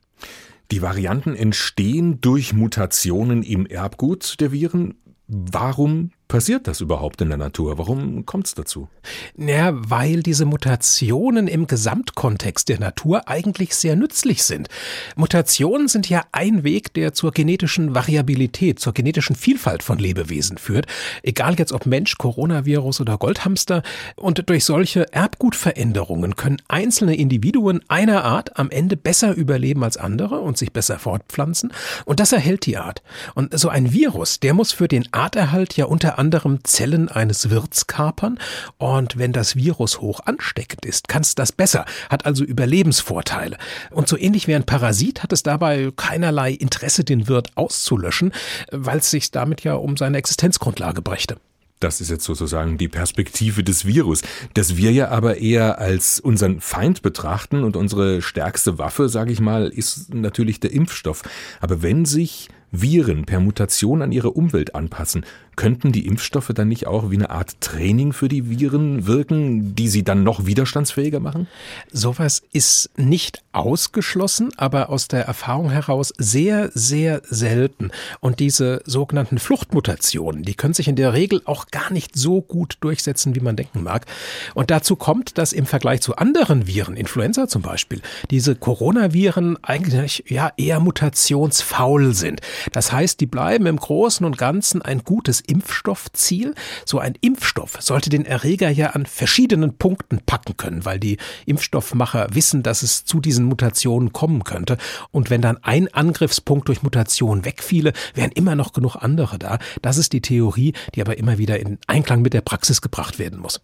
Die 0.70 0.82
Varianten 0.82 1.34
entstehen 1.34 2.20
durch 2.20 2.52
Mutationen 2.52 3.42
im 3.42 3.66
Erbgut 3.66 4.40
der 4.40 4.52
Viren. 4.52 4.94
Warum 5.26 6.12
passiert 6.30 6.68
das 6.68 6.80
überhaupt 6.80 7.20
in 7.20 7.28
der 7.28 7.36
Natur? 7.36 7.76
Warum 7.76 8.24
kommt 8.24 8.46
es 8.46 8.54
dazu? 8.54 8.88
Ja, 9.36 9.72
weil 9.74 10.22
diese 10.22 10.46
Mutationen 10.46 11.48
im 11.48 11.66
Gesamtkontext 11.66 12.68
der 12.68 12.78
Natur 12.78 13.28
eigentlich 13.28 13.74
sehr 13.74 13.96
nützlich 13.96 14.44
sind. 14.44 14.68
Mutationen 15.16 15.88
sind 15.88 16.08
ja 16.08 16.22
ein 16.32 16.62
Weg, 16.62 16.94
der 16.94 17.12
zur 17.12 17.32
genetischen 17.32 17.94
Variabilität, 17.94 18.78
zur 18.78 18.94
genetischen 18.94 19.34
Vielfalt 19.34 19.82
von 19.82 19.98
Lebewesen 19.98 20.56
führt. 20.56 20.86
Egal 21.24 21.56
jetzt 21.58 21.72
ob 21.72 21.84
Mensch, 21.84 22.16
Coronavirus 22.16 23.00
oder 23.00 23.18
Goldhamster. 23.18 23.82
Und 24.14 24.48
durch 24.48 24.64
solche 24.64 25.12
Erbgutveränderungen 25.12 26.36
können 26.36 26.62
einzelne 26.68 27.16
Individuen 27.16 27.80
einer 27.88 28.24
Art 28.24 28.56
am 28.56 28.70
Ende 28.70 28.96
besser 28.96 29.34
überleben 29.34 29.82
als 29.82 29.96
andere 29.96 30.38
und 30.38 30.56
sich 30.56 30.72
besser 30.72 31.00
fortpflanzen. 31.00 31.72
Und 32.04 32.20
das 32.20 32.30
erhält 32.30 32.66
die 32.66 32.76
Art. 32.76 33.02
Und 33.34 33.58
so 33.58 33.68
ein 33.68 33.92
Virus, 33.92 34.38
der 34.38 34.54
muss 34.54 34.70
für 34.70 34.86
den 34.86 35.12
Arterhalt 35.12 35.76
ja 35.76 35.86
unter 35.86 36.19
anderem 36.20 36.62
Zellen 36.64 37.08
eines 37.08 37.48
Wirts 37.48 37.86
kapern. 37.86 38.38
Und 38.76 39.16
wenn 39.16 39.32
das 39.32 39.56
Virus 39.56 40.00
hoch 40.00 40.20
ansteckend 40.26 40.84
ist, 40.84 41.08
kann 41.08 41.22
es 41.22 41.34
das 41.34 41.50
besser, 41.50 41.86
hat 42.10 42.26
also 42.26 42.44
Überlebensvorteile. 42.44 43.56
Und 43.90 44.06
so 44.06 44.18
ähnlich 44.18 44.46
wie 44.46 44.54
ein 44.54 44.66
Parasit 44.66 45.22
hat 45.22 45.32
es 45.32 45.42
dabei 45.42 45.90
keinerlei 45.96 46.52
Interesse, 46.52 47.04
den 47.04 47.26
Wirt 47.26 47.56
auszulöschen, 47.56 48.32
weil 48.70 48.98
es 48.98 49.10
sich 49.10 49.30
damit 49.30 49.64
ja 49.64 49.74
um 49.74 49.96
seine 49.96 50.18
Existenzgrundlage 50.18 51.00
brächte. 51.00 51.38
Das 51.80 52.02
ist 52.02 52.10
jetzt 52.10 52.24
sozusagen 52.24 52.76
die 52.76 52.88
Perspektive 52.88 53.64
des 53.64 53.86
Virus, 53.86 54.20
das 54.52 54.76
wir 54.76 54.92
ja 54.92 55.08
aber 55.08 55.38
eher 55.38 55.78
als 55.78 56.20
unseren 56.20 56.60
Feind 56.60 57.00
betrachten 57.00 57.64
und 57.64 57.74
unsere 57.74 58.20
stärkste 58.20 58.78
Waffe, 58.78 59.08
sage 59.08 59.32
ich 59.32 59.40
mal, 59.40 59.68
ist 59.68 60.12
natürlich 60.12 60.60
der 60.60 60.72
Impfstoff. 60.72 61.22
Aber 61.58 61.80
wenn 61.80 62.04
sich 62.04 62.50
Viren 62.70 63.24
per 63.24 63.40
Mutation 63.40 64.02
an 64.02 64.12
ihre 64.12 64.30
Umwelt 64.30 64.74
anpassen, 64.74 65.24
Könnten 65.60 65.92
die 65.92 66.06
Impfstoffe 66.06 66.52
dann 66.54 66.68
nicht 66.68 66.86
auch 66.86 67.10
wie 67.10 67.16
eine 67.16 67.28
Art 67.28 67.60
Training 67.60 68.14
für 68.14 68.30
die 68.30 68.48
Viren 68.48 69.06
wirken, 69.06 69.74
die 69.74 69.88
sie 69.88 70.02
dann 70.02 70.22
noch 70.22 70.46
widerstandsfähiger 70.46 71.20
machen? 71.20 71.48
Sowas 71.92 72.42
ist 72.50 72.88
nicht 72.96 73.42
ausgeschlossen, 73.52 74.52
aber 74.56 74.88
aus 74.88 75.06
der 75.08 75.26
Erfahrung 75.26 75.68
heraus 75.68 76.14
sehr, 76.16 76.70
sehr 76.72 77.20
selten. 77.28 77.90
Und 78.20 78.40
diese 78.40 78.80
sogenannten 78.86 79.38
Fluchtmutationen, 79.38 80.44
die 80.44 80.54
können 80.54 80.72
sich 80.72 80.88
in 80.88 80.96
der 80.96 81.12
Regel 81.12 81.42
auch 81.44 81.66
gar 81.66 81.92
nicht 81.92 82.16
so 82.16 82.40
gut 82.40 82.78
durchsetzen, 82.80 83.34
wie 83.34 83.40
man 83.40 83.56
denken 83.56 83.82
mag. 83.82 84.06
Und 84.54 84.70
dazu 84.70 84.96
kommt, 84.96 85.36
dass 85.36 85.52
im 85.52 85.66
Vergleich 85.66 86.00
zu 86.00 86.16
anderen 86.16 86.68
Viren, 86.68 86.96
Influenza 86.96 87.48
zum 87.48 87.60
Beispiel, 87.60 88.00
diese 88.30 88.56
Coronaviren 88.56 89.62
eigentlich 89.62 90.24
ja 90.26 90.54
eher 90.56 90.80
mutationsfaul 90.80 92.14
sind. 92.14 92.40
Das 92.72 92.92
heißt, 92.92 93.20
die 93.20 93.26
bleiben 93.26 93.66
im 93.66 93.76
Großen 93.76 94.24
und 94.24 94.38
Ganzen 94.38 94.80
ein 94.80 95.04
gutes 95.04 95.42
Impfstoffziel. 95.50 96.54
So 96.86 96.98
ein 96.98 97.14
Impfstoff 97.20 97.78
sollte 97.80 98.08
den 98.08 98.24
Erreger 98.24 98.70
ja 98.70 98.90
an 98.90 99.04
verschiedenen 99.04 99.76
Punkten 99.76 100.20
packen 100.24 100.56
können, 100.56 100.84
weil 100.84 101.00
die 101.00 101.18
Impfstoffmacher 101.46 102.28
wissen, 102.32 102.62
dass 102.62 102.82
es 102.82 103.04
zu 103.04 103.20
diesen 103.20 103.44
Mutationen 103.46 104.12
kommen 104.12 104.44
könnte. 104.44 104.78
Und 105.10 105.28
wenn 105.28 105.42
dann 105.42 105.58
ein 105.62 105.92
Angriffspunkt 105.92 106.68
durch 106.68 106.82
Mutation 106.82 107.44
wegfiele, 107.44 107.92
wären 108.14 108.30
immer 108.32 108.54
noch 108.54 108.72
genug 108.72 108.96
andere 108.96 109.38
da. 109.38 109.58
Das 109.82 109.98
ist 109.98 110.12
die 110.12 110.22
Theorie, 110.22 110.72
die 110.94 111.00
aber 111.00 111.18
immer 111.18 111.38
wieder 111.38 111.58
in 111.58 111.78
Einklang 111.86 112.22
mit 112.22 112.32
der 112.32 112.40
Praxis 112.40 112.80
gebracht 112.80 113.18
werden 113.18 113.40
muss. 113.40 113.60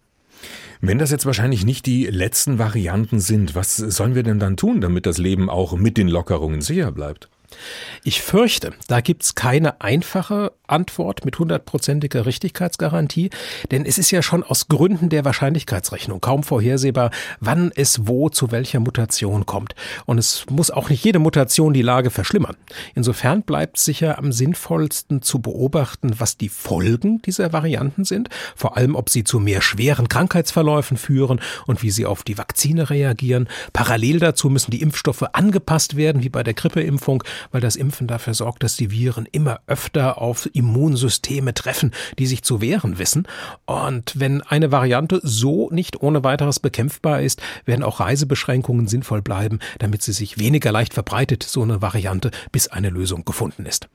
Wenn 0.79 0.99
das 0.99 1.09
jetzt 1.09 1.25
wahrscheinlich 1.25 1.65
nicht 1.65 1.85
die 1.85 2.05
letzten 2.05 2.59
Varianten 2.59 3.19
sind, 3.19 3.55
was 3.55 3.77
sollen 3.77 4.13
wir 4.13 4.23
denn 4.23 4.39
dann 4.39 4.57
tun, 4.57 4.81
damit 4.81 5.05
das 5.07 5.17
Leben 5.17 5.49
auch 5.49 5.75
mit 5.75 5.97
den 5.97 6.07
Lockerungen 6.07 6.61
sicher 6.61 6.91
bleibt? 6.91 7.29
Ich 8.03 8.21
fürchte, 8.21 8.73
da 8.87 9.01
gibt's 9.01 9.35
keine 9.35 9.81
einfache 9.81 10.51
Antwort 10.67 11.25
mit 11.25 11.39
hundertprozentiger 11.39 12.25
Richtigkeitsgarantie, 12.25 13.29
denn 13.71 13.85
es 13.85 13.97
ist 13.97 14.11
ja 14.11 14.21
schon 14.21 14.43
aus 14.43 14.67
Gründen 14.67 15.09
der 15.09 15.25
Wahrscheinlichkeitsrechnung 15.25 16.21
kaum 16.21 16.43
vorhersehbar, 16.43 17.11
wann 17.39 17.71
es 17.75 18.07
wo 18.07 18.29
zu 18.29 18.51
welcher 18.51 18.79
Mutation 18.79 19.45
kommt. 19.45 19.75
Und 20.05 20.17
es 20.17 20.45
muss 20.49 20.71
auch 20.71 20.89
nicht 20.89 21.03
jede 21.03 21.19
Mutation 21.19 21.73
die 21.73 21.81
Lage 21.81 22.09
verschlimmern. 22.09 22.55
Insofern 22.95 23.43
bleibt 23.43 23.77
sicher 23.77 24.17
am 24.17 24.31
sinnvollsten 24.31 25.21
zu 25.21 25.39
beobachten, 25.39 26.19
was 26.19 26.37
die 26.37 26.49
Folgen 26.49 27.21
dieser 27.21 27.53
Varianten 27.53 28.05
sind, 28.05 28.29
vor 28.55 28.77
allem 28.77 28.95
ob 28.95 29.09
sie 29.09 29.23
zu 29.23 29.39
mehr 29.39 29.61
schweren 29.61 30.09
Krankheitsverläufen 30.09 30.97
führen 30.97 31.39
und 31.65 31.81
wie 31.83 31.91
sie 31.91 32.05
auf 32.05 32.23
die 32.23 32.37
Vakzine 32.37 32.89
reagieren. 32.89 33.47
Parallel 33.73 34.19
dazu 34.19 34.49
müssen 34.49 34.71
die 34.71 34.81
Impfstoffe 34.81 35.23
angepasst 35.33 35.95
werden, 35.95 36.23
wie 36.23 36.29
bei 36.29 36.43
der 36.43 36.53
Grippeimpfung, 36.53 37.23
weil 37.51 37.61
das 37.61 37.75
Impfen 37.75 38.07
dafür 38.07 38.33
sorgt, 38.33 38.63
dass 38.63 38.75
die 38.75 38.91
Viren 38.91 39.27
immer 39.31 39.59
öfter 39.67 40.21
auf 40.21 40.49
Immunsysteme 40.53 41.53
treffen, 41.53 41.91
die 42.19 42.27
sich 42.27 42.43
zu 42.43 42.61
wehren 42.61 42.97
wissen. 42.99 43.27
Und 43.65 44.19
wenn 44.19 44.41
eine 44.41 44.71
Variante 44.71 45.19
so 45.23 45.69
nicht 45.71 46.01
ohne 46.01 46.23
weiteres 46.23 46.59
bekämpfbar 46.59 47.21
ist, 47.21 47.41
werden 47.65 47.83
auch 47.83 47.99
Reisebeschränkungen 47.99 48.87
sinnvoll 48.87 49.21
bleiben, 49.21 49.59
damit 49.79 50.01
sie 50.01 50.13
sich 50.13 50.37
weniger 50.37 50.71
leicht 50.71 50.93
verbreitet, 50.93 51.43
so 51.43 51.61
eine 51.61 51.81
Variante, 51.81 52.31
bis 52.51 52.67
eine 52.67 52.89
Lösung 52.89 53.25
gefunden 53.25 53.65
ist. 53.65 53.87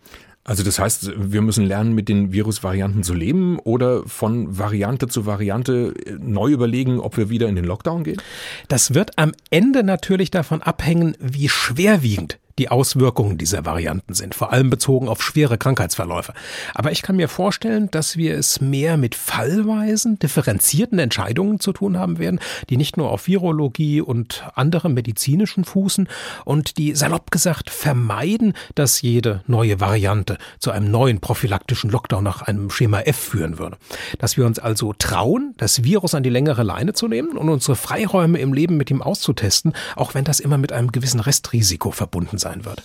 Also 0.44 0.64
das 0.64 0.80
heißt, 0.80 1.12
wir 1.16 1.40
müssen 1.40 1.64
lernen, 1.64 1.94
mit 1.94 2.08
den 2.08 2.32
Virusvarianten 2.32 3.04
zu 3.04 3.14
leben 3.14 3.61
oder 3.61 4.02
von 4.06 4.58
Variante 4.58 5.06
zu 5.06 5.25
Variante 5.25 5.94
neu 6.18 6.50
überlegen, 6.50 6.99
ob 6.99 7.16
wir 7.16 7.30
wieder 7.30 7.49
in 7.49 7.54
den 7.54 7.64
Lockdown 7.64 8.02
gehen? 8.02 8.20
Das 8.66 8.92
wird 8.92 9.18
am 9.18 9.32
Ende 9.50 9.84
natürlich 9.84 10.32
davon 10.32 10.61
abhängen, 10.61 11.16
wie 11.20 11.49
schwerwiegend 11.49 12.38
die 12.62 12.69
Auswirkungen 12.69 13.38
dieser 13.38 13.64
Varianten 13.64 14.14
sind, 14.14 14.37
vor 14.37 14.52
allem 14.52 14.71
bezogen 14.71 15.09
auf 15.09 15.21
schwere 15.21 15.59
Krankheitsverläufe. 15.59 16.33
Aber 16.75 16.92
ich 16.92 17.02
kann 17.02 17.16
mir 17.16 17.26
vorstellen, 17.26 17.90
dass 17.90 18.16
wir 18.16 18.38
es 18.38 18.61
mehr 18.61 18.97
mit 18.97 19.16
fallweisen, 19.16 20.16
differenzierten 20.21 21.00
Entscheidungen 21.00 21.59
zu 21.59 21.73
tun 21.73 21.99
haben 21.99 22.21
werden, 22.21 22.38
die 22.71 22.76
nicht 22.76 22.97
nur 22.97 23.11
auf 23.11 23.26
Virologie 23.26 24.00
und 24.00 24.45
anderem 24.54 24.95
medizinischen 24.95 25.64
fußen 25.64 26.09
und 26.45 26.78
die 26.78 26.95
salopp 26.95 27.33
gesagt 27.33 27.69
vermeiden, 27.69 28.52
dass 28.76 29.02
jede 29.02 29.42
neue 29.49 29.81
Variante 29.81 30.38
zu 30.61 30.71
einem 30.71 30.88
neuen 30.88 31.19
prophylaktischen 31.19 31.90
Lockdown 31.90 32.23
nach 32.23 32.42
einem 32.42 32.71
Schema 32.71 33.00
F 33.00 33.16
führen 33.16 33.59
würde. 33.59 33.76
Dass 34.21 34.37
wir 34.37 34.47
uns 34.47 34.61
also 34.61 34.92
trauen, 34.97 35.54
das 35.57 35.83
Virus 35.83 36.14
an 36.14 36.23
die 36.23 36.31
längere 36.31 36.62
Leine 36.62 36.92
zu 36.92 37.09
nehmen 37.09 37.37
und 37.37 37.49
unsere 37.49 37.75
Freiräume 37.75 38.38
im 38.38 38.52
Leben 38.52 38.76
mit 38.76 38.88
ihm 38.88 39.02
auszutesten, 39.02 39.73
auch 39.97 40.14
wenn 40.14 40.23
das 40.23 40.38
immer 40.38 40.59
mit 40.59 40.73
einem 40.73 40.92
gewissen 40.92 41.19
Restrisiko 41.19 41.90
verbunden 41.90 42.38
sein 42.38 42.51
wird. 42.61 42.82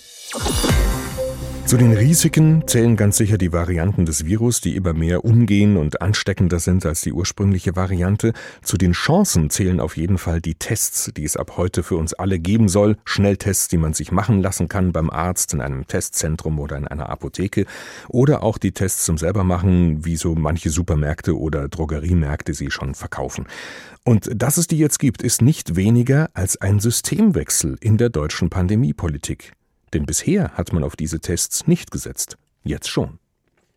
Zu 1.67 1.75
den 1.75 1.91
Risiken 1.91 2.65
zählen 2.65 2.95
ganz 2.95 3.17
sicher 3.17 3.37
die 3.37 3.51
Varianten 3.51 4.05
des 4.05 4.23
Virus, 4.25 4.61
die 4.61 4.77
immer 4.77 4.93
mehr 4.93 5.25
umgehen 5.25 5.75
und 5.75 6.01
ansteckender 6.01 6.59
sind 6.59 6.85
als 6.85 7.01
die 7.01 7.11
ursprüngliche 7.11 7.75
Variante. 7.75 8.31
Zu 8.61 8.77
den 8.77 8.93
Chancen 8.93 9.49
zählen 9.49 9.81
auf 9.81 9.97
jeden 9.97 10.17
Fall 10.17 10.39
die 10.39 10.55
Tests, 10.55 11.11
die 11.17 11.25
es 11.25 11.35
ab 11.35 11.57
heute 11.57 11.83
für 11.83 11.97
uns 11.97 12.13
alle 12.13 12.39
geben 12.39 12.69
soll. 12.69 12.95
Schnelltests, 13.03 13.67
die 13.67 13.77
man 13.77 13.93
sich 13.93 14.13
machen 14.13 14.41
lassen 14.41 14.69
kann 14.69 14.93
beim 14.93 15.09
Arzt, 15.09 15.53
in 15.53 15.59
einem 15.59 15.85
Testzentrum 15.85 16.57
oder 16.57 16.77
in 16.77 16.87
einer 16.87 17.09
Apotheke. 17.09 17.65
Oder 18.07 18.43
auch 18.43 18.59
die 18.59 18.71
Tests 18.71 19.03
zum 19.03 19.17
selbermachen, 19.17 20.05
wie 20.05 20.15
so 20.15 20.35
manche 20.35 20.69
Supermärkte 20.69 21.37
oder 21.37 21.67
Drogeriemärkte 21.67 22.53
sie 22.53 22.71
schon 22.71 22.95
verkaufen. 22.95 23.45
Und 24.05 24.29
dass 24.33 24.55
es 24.55 24.67
die 24.67 24.77
jetzt 24.77 24.99
gibt, 24.99 25.21
ist 25.21 25.41
nicht 25.41 25.75
weniger 25.75 26.29
als 26.33 26.55
ein 26.61 26.79
Systemwechsel 26.79 27.75
in 27.81 27.97
der 27.97 28.07
deutschen 28.07 28.49
Pandemiepolitik. 28.49 29.51
Denn 29.93 30.05
bisher 30.05 30.51
hat 30.53 30.73
man 30.73 30.83
auf 30.83 30.95
diese 30.95 31.19
Tests 31.19 31.67
nicht 31.67 31.91
gesetzt. 31.91 32.37
Jetzt 32.63 32.89
schon. 32.89 33.19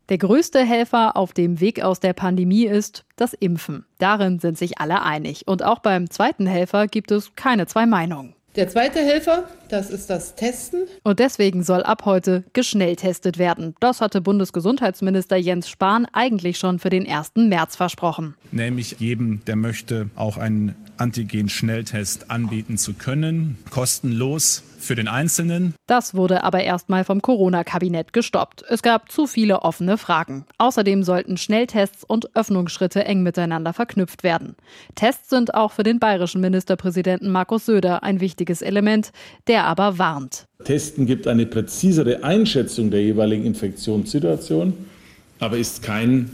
Der 0.08 0.18
größte 0.18 0.64
Helfer 0.64 1.16
auf 1.16 1.32
dem 1.32 1.60
Weg 1.60 1.82
aus 1.82 2.00
der 2.00 2.14
Pandemie 2.14 2.66
ist 2.66 3.04
das 3.14 3.32
Impfen. 3.32 3.84
Darin 3.98 4.40
sind 4.40 4.58
sich 4.58 4.78
alle 4.78 5.02
einig. 5.02 5.46
Und 5.46 5.62
auch 5.62 5.78
beim 5.78 6.10
zweiten 6.10 6.46
Helfer 6.46 6.88
gibt 6.88 7.12
es 7.12 7.36
keine 7.36 7.66
zwei 7.68 7.86
Meinungen. 7.86 8.34
Der 8.56 8.68
zweite 8.68 8.98
Helfer, 8.98 9.48
das 9.68 9.90
ist 9.90 10.10
das 10.10 10.34
Testen. 10.34 10.80
Und 11.04 11.20
deswegen 11.20 11.62
soll 11.62 11.84
ab 11.84 12.04
heute 12.04 12.42
geschnelltestet 12.52 13.38
werden. 13.38 13.76
Das 13.78 14.00
hatte 14.00 14.20
Bundesgesundheitsminister 14.20 15.36
Jens 15.36 15.68
Spahn 15.68 16.08
eigentlich 16.12 16.58
schon 16.58 16.80
für 16.80 16.90
den 16.90 17.08
1. 17.08 17.34
März 17.36 17.76
versprochen. 17.76 18.34
Nämlich 18.50 18.96
jedem, 18.98 19.44
der 19.44 19.54
möchte, 19.54 20.10
auch 20.16 20.36
einen 20.36 20.74
Antigen-Schnelltest 20.96 22.32
anbieten 22.32 22.76
zu 22.76 22.94
können, 22.94 23.56
kostenlos 23.70 24.64
für 24.80 24.94
den 24.94 25.08
Einzelnen. 25.08 25.74
Das 25.86 26.14
wurde 26.14 26.44
aber 26.44 26.62
erstmal 26.62 27.04
vom 27.04 27.22
Corona-Kabinett 27.22 28.12
gestoppt. 28.12 28.64
Es 28.68 28.82
gab 28.82 29.10
zu 29.10 29.26
viele 29.26 29.62
offene 29.62 29.98
Fragen. 29.98 30.44
Außerdem 30.58 31.02
sollten 31.02 31.36
Schnelltests 31.36 32.04
und 32.04 32.34
Öffnungsschritte 32.34 33.04
eng 33.04 33.22
miteinander 33.22 33.72
verknüpft 33.72 34.22
werden. 34.22 34.56
Tests 34.94 35.30
sind 35.30 35.54
auch 35.54 35.72
für 35.72 35.82
den 35.82 35.98
bayerischen 35.98 36.40
Ministerpräsidenten 36.40 37.30
Markus 37.30 37.66
Söder 37.66 38.02
ein 38.02 38.20
wichtiges 38.20 38.62
Element, 38.62 39.12
der 39.46 39.64
aber 39.64 39.98
warnt. 39.98 40.46
Testen 40.64 41.06
gibt 41.06 41.26
eine 41.26 41.46
präzisere 41.46 42.24
Einschätzung 42.24 42.90
der 42.90 43.02
jeweiligen 43.02 43.44
Infektionssituation, 43.44 44.74
aber 45.38 45.56
ist 45.56 45.82
kein 45.82 46.30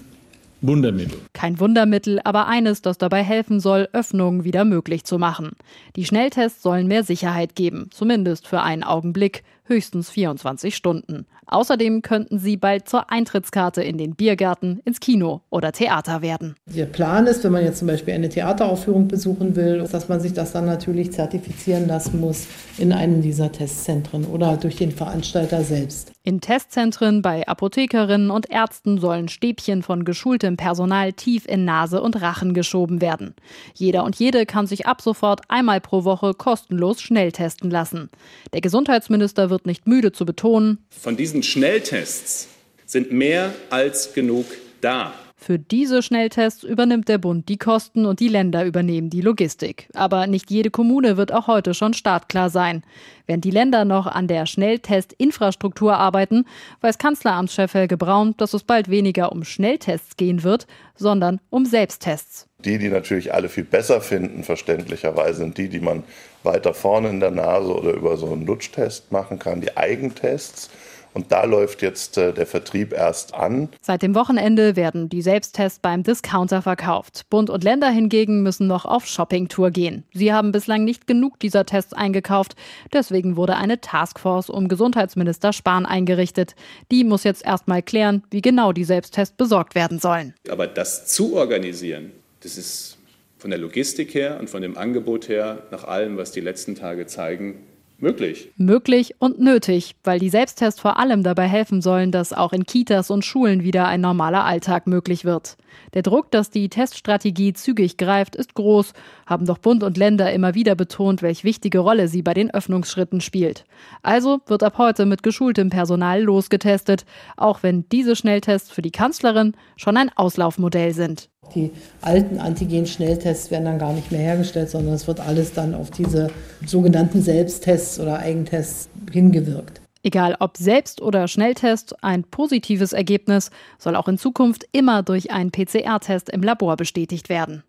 Wundermittel. 0.66 1.18
Kein 1.32 1.60
Wundermittel, 1.60 2.20
aber 2.24 2.46
eines, 2.46 2.82
das 2.82 2.98
dabei 2.98 3.22
helfen 3.22 3.60
soll, 3.60 3.88
Öffnungen 3.92 4.44
wieder 4.44 4.64
möglich 4.64 5.04
zu 5.04 5.18
machen. 5.18 5.52
Die 5.96 6.04
Schnelltests 6.04 6.62
sollen 6.62 6.86
mehr 6.86 7.04
Sicherheit 7.04 7.54
geben, 7.54 7.88
zumindest 7.90 8.46
für 8.46 8.62
einen 8.62 8.82
Augenblick, 8.82 9.42
höchstens 9.64 10.10
24 10.10 10.74
Stunden. 10.74 11.26
Außerdem 11.46 12.02
könnten 12.02 12.38
sie 12.38 12.56
bald 12.56 12.88
zur 12.88 13.10
Eintrittskarte 13.10 13.82
in 13.82 13.98
den 13.98 14.16
Biergarten, 14.16 14.80
ins 14.84 14.98
Kino 14.98 15.42
oder 15.50 15.72
Theater 15.72 16.22
werden. 16.22 16.56
Der 16.66 16.86
Plan 16.86 17.26
ist, 17.26 17.44
wenn 17.44 17.52
man 17.52 17.64
jetzt 17.64 17.78
zum 17.78 17.88
Beispiel 17.88 18.14
eine 18.14 18.28
Theateraufführung 18.28 19.06
besuchen 19.06 19.54
will, 19.54 19.86
dass 19.90 20.08
man 20.08 20.20
sich 20.20 20.32
das 20.32 20.52
dann 20.52 20.66
natürlich 20.66 21.12
zertifizieren 21.12 21.86
lassen 21.86 22.20
muss 22.20 22.46
in 22.78 22.92
einem 22.92 23.22
dieser 23.22 23.52
Testzentren 23.52 24.24
oder 24.24 24.56
durch 24.56 24.76
den 24.76 24.90
Veranstalter 24.90 25.62
selbst. 25.62 26.12
In 26.28 26.40
Testzentren 26.40 27.22
bei 27.22 27.46
Apothekerinnen 27.46 28.32
und 28.32 28.50
Ärzten 28.50 28.98
sollen 28.98 29.28
Stäbchen 29.28 29.84
von 29.84 30.04
geschultem 30.04 30.56
Personal 30.56 31.12
tief 31.12 31.46
in 31.46 31.64
Nase 31.64 32.02
und 32.02 32.20
Rachen 32.20 32.52
geschoben 32.52 33.00
werden. 33.00 33.36
Jeder 33.74 34.02
und 34.02 34.16
jede 34.16 34.44
kann 34.44 34.66
sich 34.66 34.86
ab 34.86 35.00
sofort 35.00 35.42
einmal 35.46 35.80
pro 35.80 36.02
Woche 36.02 36.34
kostenlos 36.34 37.00
schnell 37.00 37.30
testen 37.30 37.70
lassen. 37.70 38.10
Der 38.52 38.60
Gesundheitsminister 38.60 39.50
wird 39.50 39.66
nicht 39.66 39.86
müde 39.86 40.10
zu 40.10 40.26
betonen, 40.26 40.84
von 40.90 41.16
diesen 41.16 41.44
Schnelltests 41.44 42.48
sind 42.86 43.12
mehr 43.12 43.54
als 43.70 44.12
genug 44.12 44.46
da. 44.80 45.14
Für 45.46 45.60
diese 45.60 46.02
Schnelltests 46.02 46.64
übernimmt 46.64 47.08
der 47.08 47.18
Bund 47.18 47.48
die 47.48 47.56
Kosten 47.56 48.04
und 48.04 48.18
die 48.18 48.26
Länder 48.26 48.64
übernehmen 48.64 49.10
die 49.10 49.20
Logistik. 49.20 49.88
Aber 49.94 50.26
nicht 50.26 50.50
jede 50.50 50.72
Kommune 50.72 51.16
wird 51.16 51.32
auch 51.32 51.46
heute 51.46 51.72
schon 51.72 51.94
startklar 51.94 52.50
sein. 52.50 52.82
Während 53.26 53.44
die 53.44 53.52
Länder 53.52 53.84
noch 53.84 54.08
an 54.08 54.26
der 54.26 54.46
Schnelltestinfrastruktur 54.46 55.96
arbeiten, 55.96 56.46
weiß 56.80 56.98
Kanzleramtschef 56.98 57.74
Helge 57.74 57.96
Braun, 57.96 58.34
dass 58.38 58.54
es 58.54 58.64
bald 58.64 58.90
weniger 58.90 59.30
um 59.30 59.44
Schnelltests 59.44 60.16
gehen 60.16 60.42
wird, 60.42 60.66
sondern 60.96 61.40
um 61.48 61.64
Selbsttests. 61.64 62.48
Die, 62.64 62.78
die 62.78 62.88
natürlich 62.88 63.32
alle 63.32 63.48
viel 63.48 63.62
besser 63.62 64.00
finden, 64.00 64.42
verständlicherweise, 64.42 65.38
sind 65.38 65.58
die, 65.58 65.68
die 65.68 65.78
man 65.78 66.02
weiter 66.42 66.74
vorne 66.74 67.10
in 67.10 67.20
der 67.20 67.30
Nase 67.30 67.72
oder 67.72 67.92
über 67.92 68.16
so 68.16 68.32
einen 68.32 68.46
Lutsch-Test 68.46 69.12
machen 69.12 69.38
kann, 69.38 69.60
die 69.60 69.76
Eigentests. 69.76 70.70
Und 71.16 71.32
da 71.32 71.44
läuft 71.44 71.80
jetzt 71.80 72.18
äh, 72.18 72.34
der 72.34 72.44
Vertrieb 72.44 72.92
erst 72.92 73.32
an. 73.32 73.70
Seit 73.80 74.02
dem 74.02 74.14
Wochenende 74.14 74.76
werden 74.76 75.08
die 75.08 75.22
Selbsttests 75.22 75.78
beim 75.78 76.02
Discounter 76.02 76.60
verkauft. 76.60 77.22
Bund 77.30 77.48
und 77.48 77.64
Länder 77.64 77.88
hingegen 77.88 78.42
müssen 78.42 78.66
noch 78.66 78.84
auf 78.84 79.06
Shoppingtour 79.06 79.70
gehen. 79.70 80.04
Sie 80.12 80.34
haben 80.34 80.52
bislang 80.52 80.84
nicht 80.84 81.06
genug 81.06 81.40
dieser 81.40 81.64
Tests 81.64 81.94
eingekauft. 81.94 82.54
Deswegen 82.92 83.36
wurde 83.36 83.56
eine 83.56 83.80
Taskforce 83.80 84.50
um 84.50 84.68
Gesundheitsminister 84.68 85.54
Spahn 85.54 85.86
eingerichtet. 85.86 86.54
Die 86.92 87.02
muss 87.02 87.24
jetzt 87.24 87.46
erstmal 87.46 87.82
klären, 87.82 88.22
wie 88.30 88.42
genau 88.42 88.72
die 88.72 88.84
Selbsttests 88.84 89.38
besorgt 89.38 89.74
werden 89.74 89.98
sollen. 89.98 90.34
Aber 90.50 90.66
das 90.66 91.06
zu 91.06 91.34
organisieren, 91.34 92.12
das 92.40 92.58
ist 92.58 92.98
von 93.38 93.48
der 93.48 93.58
Logistik 93.58 94.12
her 94.12 94.36
und 94.38 94.50
von 94.50 94.60
dem 94.60 94.76
Angebot 94.76 95.30
her, 95.30 95.62
nach 95.70 95.84
allem, 95.84 96.18
was 96.18 96.32
die 96.32 96.40
letzten 96.40 96.74
Tage 96.74 97.06
zeigen, 97.06 97.60
möglich. 97.98 98.52
Möglich 98.56 99.14
und 99.18 99.40
nötig, 99.40 99.96
weil 100.04 100.18
die 100.18 100.28
Selbsttests 100.28 100.80
vor 100.80 100.98
allem 100.98 101.22
dabei 101.22 101.46
helfen 101.46 101.82
sollen, 101.82 102.12
dass 102.12 102.32
auch 102.32 102.52
in 102.52 102.66
Kitas 102.66 103.10
und 103.10 103.24
Schulen 103.24 103.62
wieder 103.62 103.86
ein 103.86 104.00
normaler 104.00 104.44
Alltag 104.44 104.86
möglich 104.86 105.24
wird. 105.24 105.56
Der 105.94 106.02
Druck, 106.02 106.30
dass 106.30 106.50
die 106.50 106.68
Teststrategie 106.68 107.52
zügig 107.52 107.96
greift, 107.96 108.36
ist 108.36 108.54
groß, 108.54 108.92
haben 109.26 109.46
doch 109.46 109.58
Bund 109.58 109.82
und 109.82 109.96
Länder 109.96 110.32
immer 110.32 110.54
wieder 110.54 110.74
betont, 110.74 111.22
welch 111.22 111.44
wichtige 111.44 111.80
Rolle 111.80 112.08
sie 112.08 112.22
bei 112.22 112.34
den 112.34 112.50
Öffnungsschritten 112.50 113.20
spielt. 113.20 113.64
Also 114.02 114.40
wird 114.46 114.62
ab 114.62 114.78
heute 114.78 115.06
mit 115.06 115.22
geschultem 115.22 115.70
Personal 115.70 116.22
losgetestet, 116.22 117.04
auch 117.36 117.62
wenn 117.62 117.88
diese 117.90 118.16
Schnelltests 118.16 118.70
für 118.70 118.82
die 118.82 118.90
Kanzlerin 118.90 119.56
schon 119.76 119.96
ein 119.96 120.10
Auslaufmodell 120.16 120.92
sind. 120.92 121.28
Die 121.54 121.70
alten 122.00 122.38
Antigen-Schnelltests 122.38 123.50
werden 123.50 123.64
dann 123.64 123.78
gar 123.78 123.92
nicht 123.92 124.10
mehr 124.12 124.20
hergestellt, 124.20 124.70
sondern 124.70 124.94
es 124.94 125.06
wird 125.06 125.20
alles 125.20 125.52
dann 125.52 125.74
auf 125.74 125.90
diese 125.90 126.28
sogenannten 126.66 127.22
Selbsttests 127.22 127.98
oder 128.00 128.18
Eigentests 128.18 128.88
hingewirkt. 129.12 129.80
Egal 130.02 130.36
ob 130.38 130.56
Selbst- 130.56 131.02
oder 131.02 131.26
Schnelltest, 131.26 132.02
ein 132.04 132.22
positives 132.22 132.92
Ergebnis 132.92 133.50
soll 133.78 133.96
auch 133.96 134.06
in 134.06 134.18
Zukunft 134.18 134.64
immer 134.70 135.02
durch 135.02 135.32
einen 135.32 135.50
PCR-Test 135.50 136.30
im 136.30 136.42
Labor 136.42 136.76
bestätigt 136.76 137.28
werden. 137.28 137.64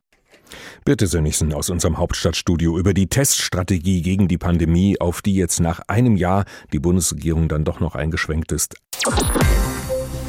Birte 0.85 1.07
Sönnigsen 1.07 1.53
aus 1.53 1.69
unserem 1.69 1.97
Hauptstadtstudio 1.97 2.77
über 2.77 2.93
die 2.93 3.07
Teststrategie 3.07 4.01
gegen 4.01 4.27
die 4.27 4.37
Pandemie, 4.37 4.99
auf 4.99 5.21
die 5.21 5.35
jetzt 5.35 5.59
nach 5.59 5.81
einem 5.87 6.15
Jahr 6.15 6.45
die 6.73 6.79
Bundesregierung 6.79 7.49
dann 7.49 7.65
doch 7.65 7.79
noch 7.79 7.95
eingeschwenkt 7.95 8.51
ist. 8.51 8.75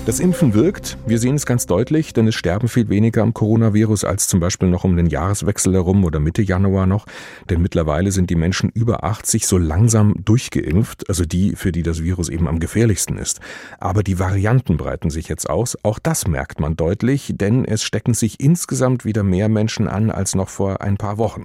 Das 0.09 0.21
Impfen 0.21 0.55
wirkt. 0.55 0.97
Wir 1.05 1.19
sehen 1.19 1.35
es 1.35 1.45
ganz 1.45 1.67
deutlich, 1.67 2.15
denn 2.15 2.27
es 2.27 2.35
sterben 2.35 2.69
viel 2.69 2.89
weniger 2.89 3.21
am 3.21 3.35
Coronavirus 3.35 4.05
als 4.05 4.27
zum 4.27 4.41
Beispiel 4.41 4.71
noch 4.71 4.85
um 4.85 4.97
den 4.97 5.09
Jahreswechsel 5.09 5.75
herum 5.75 6.03
oder 6.03 6.19
Mitte 6.19 6.41
Januar 6.41 6.87
noch. 6.87 7.05
Denn 7.51 7.61
mittlerweile 7.61 8.11
sind 8.11 8.31
die 8.31 8.35
Menschen 8.35 8.71
über 8.71 9.05
80 9.05 9.47
so 9.47 9.59
langsam 9.59 10.15
durchgeimpft, 10.25 11.11
also 11.11 11.27
die, 11.27 11.57
für 11.57 11.73
die 11.73 11.83
das 11.83 12.03
Virus 12.03 12.31
eben 12.31 12.49
am 12.49 12.59
gefährlichsten 12.59 13.19
ist. 13.19 13.41
Aber 13.81 14.03
die 14.03 14.19
Varianten 14.19 14.79
breiten 14.79 15.11
sich 15.11 15.29
jetzt 15.29 15.51
aus. 15.51 15.77
Auch 15.83 15.99
das 15.99 16.27
merkt 16.27 16.59
man 16.59 16.75
deutlich, 16.75 17.35
denn 17.37 17.67
es 17.67 17.83
stecken 17.83 18.15
sich 18.15 18.41
insgesamt 18.41 19.05
wieder 19.05 19.23
mehr 19.23 19.51
Menschen 19.51 19.89
an 19.89 20.11
als 20.11 20.35
noch 20.35 20.49
vor 20.49 20.81
ein 20.81 20.97
paar 20.97 21.19
Wochen. 21.19 21.45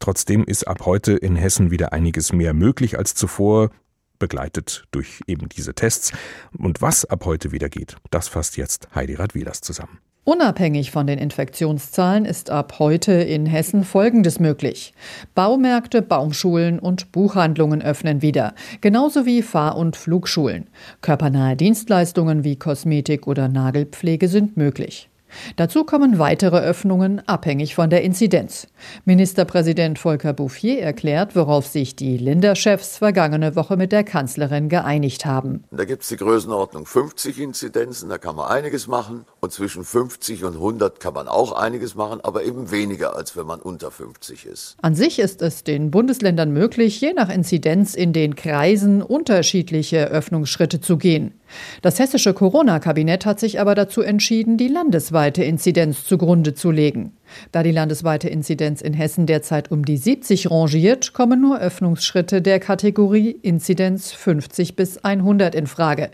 Trotzdem 0.00 0.44
ist 0.44 0.68
ab 0.68 0.84
heute 0.84 1.12
in 1.12 1.34
Hessen 1.34 1.70
wieder 1.70 1.94
einiges 1.94 2.34
mehr 2.34 2.52
möglich 2.52 2.98
als 2.98 3.14
zuvor 3.14 3.70
begleitet 4.22 4.84
durch 4.92 5.20
eben 5.26 5.48
diese 5.48 5.74
Tests. 5.74 6.12
Und 6.56 6.80
was 6.80 7.04
ab 7.04 7.24
heute 7.24 7.50
wieder 7.50 7.68
geht, 7.68 7.96
das 8.12 8.28
fasst 8.28 8.56
jetzt 8.56 8.88
Heidi 8.94 9.16
Radwilas 9.16 9.60
zusammen. 9.62 9.98
Unabhängig 10.24 10.92
von 10.92 11.08
den 11.08 11.18
Infektionszahlen 11.18 12.24
ist 12.24 12.48
ab 12.48 12.78
heute 12.78 13.10
in 13.10 13.44
Hessen 13.44 13.82
Folgendes 13.82 14.38
möglich. 14.38 14.94
Baumärkte, 15.34 16.00
Baumschulen 16.00 16.78
und 16.78 17.10
Buchhandlungen 17.10 17.82
öffnen 17.82 18.22
wieder, 18.22 18.54
genauso 18.80 19.26
wie 19.26 19.42
Fahr- 19.42 19.76
und 19.76 19.96
Flugschulen. 19.96 20.68
Körpernahe 21.00 21.56
Dienstleistungen 21.56 22.44
wie 22.44 22.54
Kosmetik 22.54 23.26
oder 23.26 23.48
Nagelpflege 23.48 24.28
sind 24.28 24.56
möglich. 24.56 25.08
Dazu 25.56 25.84
kommen 25.84 26.18
weitere 26.18 26.58
Öffnungen 26.58 27.26
abhängig 27.26 27.74
von 27.74 27.90
der 27.90 28.02
Inzidenz. 28.02 28.68
Ministerpräsident 29.04 29.98
Volker 29.98 30.32
Bouffier 30.32 30.82
erklärt, 30.82 31.36
worauf 31.36 31.66
sich 31.66 31.96
die 31.96 32.16
Länderchefs 32.16 32.98
vergangene 32.98 33.56
Woche 33.56 33.76
mit 33.76 33.92
der 33.92 34.04
Kanzlerin 34.04 34.68
geeinigt 34.68 35.26
haben. 35.26 35.64
Da 35.70 35.84
gibt 35.84 36.02
es 36.02 36.08
die 36.08 36.16
Größenordnung 36.16 36.86
50 36.86 37.40
Inzidenzen, 37.40 38.08
da 38.08 38.18
kann 38.18 38.36
man 38.36 38.50
einiges 38.50 38.86
machen. 38.86 39.24
Und 39.44 39.50
zwischen 39.50 39.82
50 39.82 40.44
und 40.44 40.54
100 40.54 41.00
kann 41.00 41.14
man 41.14 41.26
auch 41.26 41.50
einiges 41.50 41.96
machen, 41.96 42.20
aber 42.22 42.44
eben 42.44 42.70
weniger, 42.70 43.16
als 43.16 43.36
wenn 43.36 43.44
man 43.44 43.58
unter 43.58 43.90
50 43.90 44.46
ist. 44.46 44.76
An 44.80 44.94
sich 44.94 45.18
ist 45.18 45.42
es 45.42 45.64
den 45.64 45.90
Bundesländern 45.90 46.52
möglich, 46.52 47.00
je 47.00 47.12
nach 47.12 47.28
Inzidenz 47.28 47.96
in 47.96 48.12
den 48.12 48.36
Kreisen 48.36 49.02
unterschiedliche 49.02 50.06
Öffnungsschritte 50.06 50.80
zu 50.80 50.96
gehen. 50.96 51.40
Das 51.82 51.98
hessische 51.98 52.34
Corona-Kabinett 52.34 53.26
hat 53.26 53.40
sich 53.40 53.58
aber 53.58 53.74
dazu 53.74 54.00
entschieden, 54.00 54.58
die 54.58 54.68
landesweite 54.68 55.42
Inzidenz 55.42 56.04
zugrunde 56.04 56.54
zu 56.54 56.70
legen. 56.70 57.16
Da 57.50 57.62
die 57.62 57.72
landesweite 57.72 58.28
Inzidenz 58.28 58.80
in 58.80 58.94
Hessen 58.94 59.26
derzeit 59.26 59.70
um 59.70 59.84
die 59.84 59.96
70 59.96 60.50
rangiert, 60.50 61.12
kommen 61.12 61.40
nur 61.40 61.58
Öffnungsschritte 61.58 62.42
der 62.42 62.60
Kategorie 62.60 63.30
Inzidenz 63.30 64.12
50 64.12 64.76
bis 64.76 64.98
100 64.98 65.54
in 65.54 65.66
Frage. 65.66 66.10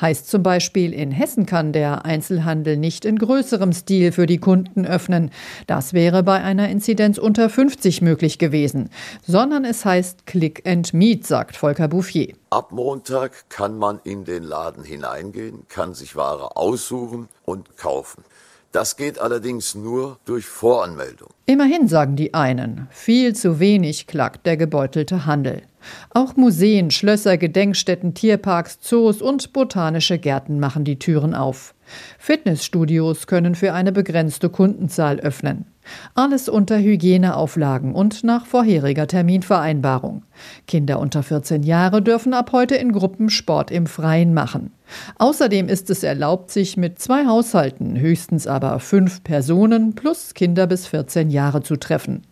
Heißt 0.00 0.28
zum 0.28 0.42
Beispiel, 0.42 0.92
in 0.92 1.10
Hessen 1.10 1.46
kann 1.46 1.72
der 1.72 2.04
Einzelhandel 2.04 2.76
nicht 2.76 3.04
in 3.04 3.18
größerem 3.18 3.72
Stil 3.72 4.12
für 4.12 4.26
die 4.26 4.38
Kunden 4.38 4.86
öffnen. 4.86 5.30
Das 5.66 5.92
wäre 5.92 6.22
bei 6.22 6.42
einer 6.42 6.68
Inzidenz 6.68 7.18
unter 7.18 7.50
50 7.50 8.02
möglich 8.02 8.38
gewesen. 8.38 8.90
Sondern 9.26 9.64
es 9.64 9.84
heißt 9.84 10.26
Click 10.26 10.66
and 10.66 10.94
Meet, 10.94 11.26
sagt 11.26 11.56
Volker 11.56 11.88
Bouffier. 11.88 12.34
Ab 12.50 12.72
Montag 12.72 13.48
kann 13.48 13.78
man 13.78 14.00
in 14.04 14.24
den 14.24 14.42
Laden 14.42 14.82
hineingehen, 14.82 15.68
kann 15.68 15.94
sich 15.94 16.16
Ware 16.16 16.56
aussuchen 16.56 17.28
und 17.44 17.76
kaufen. 17.76 18.24
Das 18.72 18.96
geht 18.96 19.18
allerdings 19.18 19.74
nur 19.74 20.18
durch 20.24 20.46
Voranmeldung. 20.46 21.30
Immerhin 21.46 21.88
sagen 21.88 22.14
die 22.14 22.34
einen, 22.34 22.86
viel 22.90 23.34
zu 23.34 23.58
wenig 23.58 24.06
klagt 24.06 24.46
der 24.46 24.56
gebeutelte 24.56 25.26
Handel. 25.26 25.62
Auch 26.10 26.36
Museen, 26.36 26.92
Schlösser, 26.92 27.36
Gedenkstätten, 27.36 28.14
Tierparks, 28.14 28.78
Zoos 28.80 29.20
und 29.22 29.52
botanische 29.52 30.18
Gärten 30.18 30.60
machen 30.60 30.84
die 30.84 31.00
Türen 31.00 31.34
auf. 31.34 31.74
Fitnessstudios 32.18 33.26
können 33.26 33.54
für 33.54 33.72
eine 33.72 33.92
begrenzte 33.92 34.48
Kundenzahl 34.48 35.20
öffnen. 35.20 35.66
Alles 36.14 36.48
unter 36.48 36.78
Hygieneauflagen 36.78 37.94
und 37.94 38.22
nach 38.22 38.46
vorheriger 38.46 39.06
Terminvereinbarung. 39.06 40.22
Kinder 40.66 41.00
unter 41.00 41.22
14 41.22 41.62
Jahre 41.62 42.02
dürfen 42.02 42.34
ab 42.34 42.52
heute 42.52 42.76
in 42.76 42.92
Gruppen 42.92 43.30
Sport 43.30 43.70
im 43.70 43.86
Freien 43.86 44.34
machen. 44.34 44.72
Außerdem 45.18 45.68
ist 45.68 45.90
es 45.90 46.02
erlaubt, 46.02 46.50
sich 46.50 46.76
mit 46.76 46.98
zwei 46.98 47.26
Haushalten, 47.26 47.98
höchstens 47.98 48.46
aber 48.46 48.78
fünf 48.80 49.24
Personen 49.24 49.94
plus 49.94 50.34
Kinder 50.34 50.66
bis 50.66 50.86
14 50.86 51.30
Jahre 51.30 51.62
zu 51.62 51.76
treffen. 51.76 52.22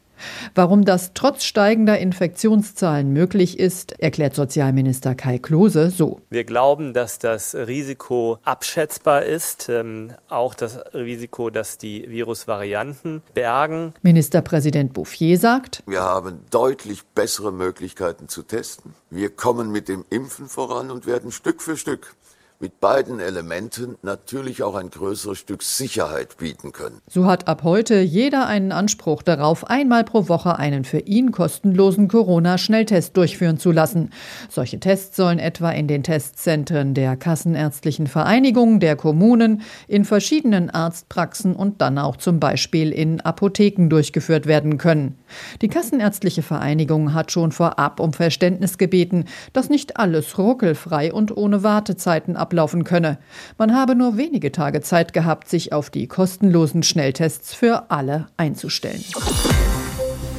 Warum 0.54 0.84
das 0.84 1.12
trotz 1.14 1.44
steigender 1.44 1.98
Infektionszahlen 1.98 3.12
möglich 3.12 3.58
ist, 3.58 3.98
erklärt 4.00 4.34
Sozialminister 4.34 5.14
Kai 5.14 5.38
Klose 5.38 5.90
so. 5.90 6.20
Wir 6.30 6.44
glauben, 6.44 6.94
dass 6.94 7.18
das 7.18 7.54
Risiko 7.54 8.38
abschätzbar 8.42 9.24
ist, 9.24 9.68
ähm, 9.68 10.12
auch 10.28 10.54
das 10.54 10.78
Risiko, 10.94 11.50
dass 11.50 11.78
die 11.78 12.08
Virusvarianten 12.08 13.22
bergen. 13.34 13.94
Ministerpräsident 14.02 14.92
Bouffier 14.92 15.38
sagt, 15.38 15.82
wir 15.86 16.02
haben 16.02 16.40
deutlich 16.50 17.04
bessere 17.14 17.52
Möglichkeiten 17.52 18.28
zu 18.28 18.42
testen. 18.42 18.94
Wir 19.10 19.30
kommen 19.30 19.70
mit 19.70 19.88
dem 19.88 20.04
Impfen 20.10 20.48
voran 20.48 20.90
und 20.90 21.06
werden 21.06 21.32
Stück 21.32 21.62
für 21.62 21.76
Stück 21.76 22.14
mit 22.60 22.80
beiden 22.80 23.20
Elementen 23.20 23.96
natürlich 24.02 24.64
auch 24.64 24.74
ein 24.74 24.90
größeres 24.90 25.38
Stück 25.38 25.62
Sicherheit 25.62 26.38
bieten 26.38 26.72
können. 26.72 27.00
So 27.08 27.26
hat 27.26 27.46
ab 27.46 27.62
heute 27.62 28.00
jeder 28.00 28.46
einen 28.46 28.72
Anspruch 28.72 29.22
darauf, 29.22 29.68
einmal 29.70 30.02
pro 30.02 30.28
Woche 30.28 30.58
einen 30.58 30.84
für 30.84 30.98
ihn 30.98 31.30
kostenlosen 31.30 32.08
Corona-Schnelltest 32.08 33.16
durchführen 33.16 33.58
zu 33.58 33.70
lassen. 33.70 34.10
Solche 34.48 34.80
Tests 34.80 35.14
sollen 35.16 35.38
etwa 35.38 35.70
in 35.70 35.86
den 35.86 36.02
Testzentren 36.02 36.94
der 36.94 37.16
Kassenärztlichen 37.16 38.08
Vereinigung, 38.08 38.80
der 38.80 38.96
Kommunen, 38.96 39.62
in 39.86 40.04
verschiedenen 40.04 40.68
Arztpraxen 40.68 41.54
und 41.54 41.80
dann 41.80 41.98
auch 41.98 42.16
zum 42.16 42.40
Beispiel 42.40 42.90
in 42.90 43.20
Apotheken 43.20 43.88
durchgeführt 43.88 44.46
werden 44.46 44.78
können. 44.78 45.16
Die 45.62 45.68
Kassenärztliche 45.68 46.42
Vereinigung 46.42 47.14
hat 47.14 47.30
schon 47.30 47.52
vorab 47.52 48.00
um 48.00 48.12
Verständnis 48.12 48.78
gebeten, 48.78 49.26
dass 49.52 49.68
nicht 49.68 49.96
alles 49.96 50.38
ruckelfrei 50.38 51.12
und 51.12 51.36
ohne 51.36 51.62
Wartezeiten 51.62 52.36
ablaufen 52.48 52.84
könne. 52.84 53.18
Man 53.58 53.74
habe 53.74 53.94
nur 53.94 54.16
wenige 54.16 54.52
Tage 54.52 54.80
Zeit 54.80 55.12
gehabt, 55.12 55.50
sich 55.50 55.74
auf 55.74 55.90
die 55.90 56.06
kostenlosen 56.06 56.82
Schnelltests 56.82 57.52
für 57.52 57.90
alle 57.90 58.28
einzustellen. 58.38 59.04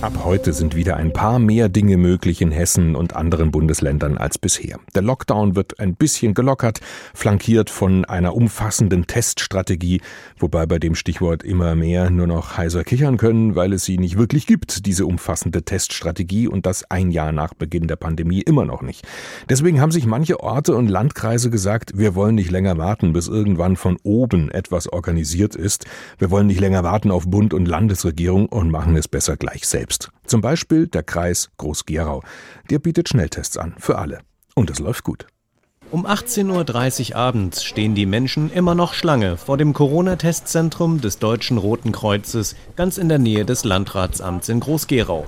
Ab 0.02 0.22
heute 0.24 0.54
sind 0.54 0.78
wieder 0.78 0.96
ein 0.96 1.12
paar 1.12 1.40
mehr 1.40 1.68
Dinge 1.68 1.98
möglich 1.98 2.42
in 2.42 2.52
Hessen 2.52 2.96
und 2.96 3.18
anderen 3.18 3.52
Bundesländern 3.52 4.18
als 4.18 4.38
bisher. 4.38 4.80
Der 4.96 5.02
Lockdown 5.02 5.58
wird 5.58 5.82
ein 5.82 5.96
bisschen 5.96 6.34
gelockert, 6.34 6.80
flankiert 7.14 7.70
von 7.70 8.06
einer 8.06 8.34
umfassenden 8.34 9.08
Teststrategie, 9.08 10.00
wobei 10.38 10.66
bei 10.68 10.80
dem 10.80 10.96
Stichwort 10.96 11.44
immer 11.44 11.76
mehr 11.76 12.12
nur 12.12 12.28
noch 12.28 12.56
heiser 12.56 12.86
kichern 12.86 13.18
können, 13.18 13.58
weil 13.58 13.74
es 13.74 13.84
sie 13.84 13.98
nicht 13.98 14.18
wirklich 14.18 14.48
gibt, 14.48 14.86
diese 14.86 15.06
umfassende 15.06 15.64
Teststrategie 15.64 16.48
und 16.48 16.66
das 16.66 16.90
ein 16.90 17.12
Jahr 17.12 17.34
nach 17.34 17.54
Beginn 17.54 17.90
der 17.90 17.98
Pandemie 17.98 18.40
immer 18.40 18.64
noch 18.64 18.82
nicht. 18.82 19.06
Deswegen 19.50 19.82
haben 19.82 19.92
sich 19.92 20.06
manche 20.06 20.40
Orte 20.40 20.78
und 20.78 20.88
Landkreise 20.88 21.50
gesagt, 21.50 21.98
wir 21.98 22.16
wollen 22.16 22.36
nicht 22.36 22.52
länger 22.52 22.78
warten, 22.78 23.12
bis 23.12 23.28
irgendwann 23.28 23.76
von 23.76 23.98
oben 24.04 24.50
etwas 24.50 24.88
organisiert 24.88 25.58
ist. 25.58 25.88
Wir 26.20 26.32
wollen 26.32 26.48
nicht 26.48 26.62
länger 26.62 26.86
warten 26.86 27.12
auf 27.12 27.28
Bund 27.28 27.54
und 27.54 27.68
Landesregierung 27.68 28.46
und 28.46 28.72
machen 28.72 28.96
es 28.96 29.10
besser 29.10 29.36
gleich 29.36 29.68
selbst 29.68 29.89
selbst. 29.90 30.10
Zum 30.26 30.42
Beispiel 30.42 30.88
der 30.88 31.04
Kreis 31.04 31.50
Groß-Gerau. 31.58 32.22
Der 32.70 32.80
bietet 32.80 33.10
Schnelltests 33.10 33.58
an 33.58 33.76
für 33.80 33.98
alle. 33.98 34.20
Und 34.56 34.70
es 34.70 34.80
läuft 34.80 35.04
gut. 35.04 35.26
Um 35.92 36.06
18.30 36.06 37.12
Uhr 37.12 37.16
abends 37.16 37.64
stehen 37.64 37.96
die 37.96 38.06
Menschen 38.06 38.52
immer 38.52 38.76
noch 38.76 38.94
Schlange 38.94 39.38
vor 39.38 39.58
dem 39.58 39.74
Corona-Testzentrum 39.74 41.02
des 41.02 41.18
Deutschen 41.18 41.58
Roten 41.58 41.92
Kreuzes 41.92 42.56
ganz 42.76 43.00
in 43.00 43.10
der 43.10 43.18
Nähe 43.18 43.44
des 43.44 43.64
Landratsamts 43.64 44.50
in 44.50 44.60
Groß-Gerau. 44.60 45.26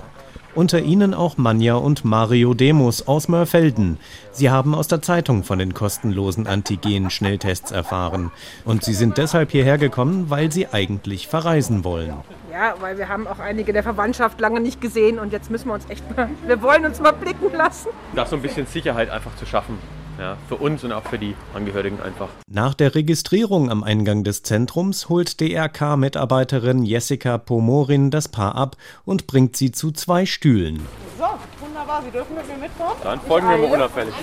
Unter 0.54 0.80
ihnen 0.80 1.14
auch 1.14 1.38
Manja 1.38 1.76
und 1.76 2.04
Mario 2.04 2.52
Demos 2.52 3.08
aus 3.08 3.26
Mörfelden. 3.26 3.98
Sie 4.32 4.50
haben 4.50 4.74
aus 4.74 4.86
der 4.86 5.00
Zeitung 5.00 5.44
von 5.44 5.58
den 5.58 5.72
kostenlosen 5.72 6.46
Antigen-Schnelltests 6.46 7.70
erfahren. 7.70 8.30
Und 8.66 8.84
sie 8.84 8.92
sind 8.92 9.16
deshalb 9.16 9.50
hierher 9.50 9.78
gekommen, 9.78 10.28
weil 10.28 10.52
sie 10.52 10.68
eigentlich 10.68 11.26
verreisen 11.26 11.84
wollen. 11.84 12.12
Ja, 12.50 12.74
weil 12.80 12.98
wir 12.98 13.08
haben 13.08 13.26
auch 13.26 13.38
einige 13.38 13.72
der 13.72 13.82
Verwandtschaft 13.82 14.38
lange 14.40 14.60
nicht 14.60 14.82
gesehen 14.82 15.18
und 15.18 15.32
jetzt 15.32 15.50
müssen 15.50 15.68
wir 15.68 15.74
uns 15.74 15.88
echt 15.88 16.04
mal, 16.14 16.28
wir 16.46 16.60
wollen 16.60 16.84
uns 16.84 17.00
mal 17.00 17.12
blicken 17.12 17.50
lassen. 17.56 17.88
Da 18.14 18.26
so 18.26 18.36
ein 18.36 18.42
bisschen 18.42 18.66
Sicherheit 18.66 19.08
einfach 19.08 19.34
zu 19.36 19.46
schaffen. 19.46 19.78
Ja, 20.18 20.36
für 20.48 20.56
uns 20.56 20.84
und 20.84 20.92
auch 20.92 21.04
für 21.04 21.18
die 21.18 21.34
Angehörigen 21.54 22.00
einfach. 22.00 22.28
Nach 22.46 22.74
der 22.74 22.94
Registrierung 22.94 23.70
am 23.70 23.82
Eingang 23.82 24.24
des 24.24 24.42
Zentrums 24.42 25.08
holt 25.08 25.40
DRK-Mitarbeiterin 25.40 26.82
Jessica 26.84 27.38
Pomorin 27.38 28.10
das 28.10 28.28
Paar 28.28 28.54
ab 28.54 28.76
und 29.04 29.26
bringt 29.26 29.56
sie 29.56 29.72
zu 29.72 29.90
zwei 29.90 30.26
Stühlen. 30.26 30.80
So, 31.18 31.24
wunderbar, 31.64 32.02
Sie 32.04 32.10
dürfen 32.10 32.36
mit 32.36 32.46
mir 32.46 32.56
mitfahren. 32.56 32.96
Dann 33.02 33.20
folgen 33.20 33.48
wir 33.48 33.56
mal 33.56 33.74
unauffällig. 33.74 34.14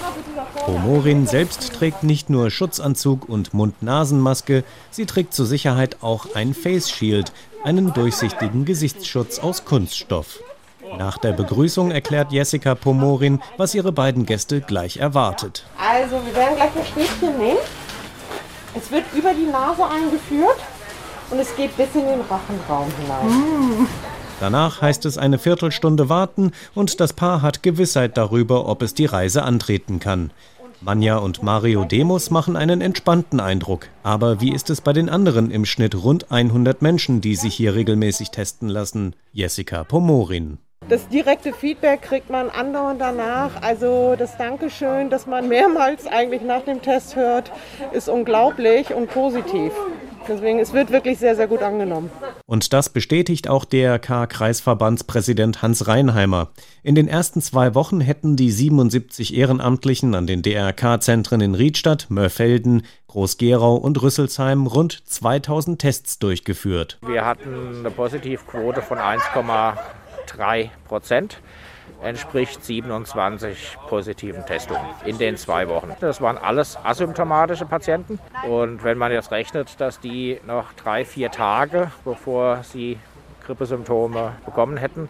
Pomorin 0.66 1.26
selbst 1.28 1.74
trägt 1.74 2.04
nicht 2.04 2.30
nur 2.30 2.52
Schutzanzug 2.52 3.28
und 3.28 3.54
Mund-Nasen-Maske, 3.54 4.64
sie 4.92 5.06
trägt 5.06 5.34
zur 5.34 5.46
Sicherheit 5.46 5.98
auch 6.02 6.36
ein 6.36 6.54
Face 6.54 6.92
Shield, 6.92 7.34
einen 7.64 7.94
durchsichtigen 7.94 8.66
Gesichtsschutz 8.66 9.40
aus 9.40 9.66
Kunststoff. 9.66 10.40
Nach 10.98 11.18
der 11.18 11.34
Begrüßung 11.34 11.92
erklärt 11.92 12.32
Jessica 12.32 12.76
Pomorin, 12.76 13.40
was 13.58 13.76
ihre 13.76 13.92
beiden 13.92 14.26
Gäste 14.26 14.62
gleich 14.62 14.98
erwartet. 14.98 15.66
Also, 15.78 16.16
wir 16.26 16.36
werden 16.36 16.56
gleich 16.56 16.76
ein 16.76 16.86
Stäbchen 16.86 17.38
nehmen. 17.38 17.60
Es 18.76 18.92
wird 18.92 19.06
über 19.16 19.34
die 19.34 19.52
Nase 19.52 19.84
eingeführt 19.86 20.58
und 21.32 21.40
es 21.40 21.56
geht 21.56 21.76
bis 21.76 21.88
in 21.96 22.06
den 22.06 22.22
Rachenraum 22.22 22.88
hinein. 23.02 23.88
Danach 24.40 24.82
heißt 24.82 25.06
es 25.06 25.18
eine 25.18 25.38
Viertelstunde 25.38 26.08
warten 26.08 26.52
und 26.74 27.00
das 27.00 27.14
Paar 27.14 27.42
hat 27.42 27.62
Gewissheit 27.62 28.18
darüber, 28.18 28.68
ob 28.68 28.82
es 28.82 28.94
die 28.94 29.06
Reise 29.06 29.44
antreten 29.44 30.00
kann. 30.00 30.32
Manja 30.82 31.18
und 31.18 31.44
Mario 31.44 31.84
Demos 31.84 32.32
machen 32.32 32.56
einen 32.56 32.80
entspannten 32.80 33.42
Eindruck. 33.42 33.88
Aber 34.02 34.40
wie 34.40 34.54
ist 34.54 34.70
es 34.70 34.80
bei 34.80 34.94
den 34.94 35.10
anderen 35.10 35.52
im 35.52 35.66
Schnitt 35.66 35.94
rund 35.94 36.32
100 36.32 36.82
Menschen, 36.82 37.20
die 37.20 37.36
sich 37.36 37.54
hier 37.54 37.76
regelmäßig 37.76 38.32
testen 38.32 38.70
lassen? 38.70 39.14
Jessica 39.34 39.84
Pomorin. 39.84 40.58
Das 40.90 41.08
direkte 41.08 41.54
Feedback 41.54 42.02
kriegt 42.02 42.32
man 42.32 42.50
andauernd 42.50 43.00
danach. 43.00 43.62
Also 43.62 44.16
das 44.18 44.38
Dankeschön, 44.38 45.12
das 45.12 45.28
man 45.28 45.48
mehrmals 45.48 46.08
eigentlich 46.08 46.42
nach 46.42 46.64
dem 46.64 46.82
Test 46.82 47.16
hört, 47.16 47.52
ist 47.94 48.10
unglaublich 48.10 48.92
und 48.96 49.08
positiv. 49.12 49.72
Deswegen, 50.28 50.60
es 50.60 50.74
wird 50.74 50.92
wirklich 50.92 51.20
sehr, 51.20 51.36
sehr 51.36 51.48
gut 51.48 51.62
angenommen. 51.62 52.10
Und 52.48 52.74
das 52.74 52.90
bestätigt 52.90 53.48
auch 53.48 53.66
DRK-Kreisverbandspräsident 53.66 55.62
Hans 55.62 55.88
Reinheimer. 55.88 56.50
In 56.82 56.96
den 56.96 57.08
ersten 57.08 57.42
zwei 57.42 57.76
Wochen 57.76 58.02
hätten 58.02 58.36
die 58.36 58.52
77 58.52 59.36
Ehrenamtlichen 59.36 60.16
an 60.16 60.26
den 60.26 60.42
DRK-Zentren 60.42 61.42
in 61.42 61.54
Riedstadt, 61.54 62.08
Mörfelden, 62.10 62.84
Groß-Gerau 63.08 63.76
und 63.76 64.02
Rüsselsheim 64.02 64.66
rund 64.66 65.04
2000 65.06 65.80
Tests 65.80 66.18
durchgeführt. 66.20 66.98
Wir 67.06 67.26
hatten 67.26 67.78
eine 67.80 67.92
Positivquote 67.92 68.82
von 68.82 68.98
1,3 70.40 70.70
Prozent 70.88 71.42
entspricht 72.02 72.64
27 72.64 73.78
positiven 73.88 74.46
Testungen 74.46 74.82
in 75.06 75.18
den 75.18 75.38
zwei 75.38 75.68
Wochen. 75.68 75.90
Das 76.00 76.22
waren 76.22 76.38
alles 76.38 76.78
asymptomatische 76.84 77.66
Patienten. 77.66 78.20
Und 78.48 78.84
wenn 78.84 78.98
man 78.98 79.12
jetzt 79.12 79.32
rechnet, 79.32 79.80
dass 79.80 80.00
die 80.00 80.40
noch 80.48 80.74
drei, 80.74 81.04
vier 81.04 81.32
Tage, 81.32 81.92
bevor 82.06 82.64
sie 82.64 82.98
Grippesymptome 83.46 84.34
bekommen 84.46 84.78
hätten, 84.78 85.10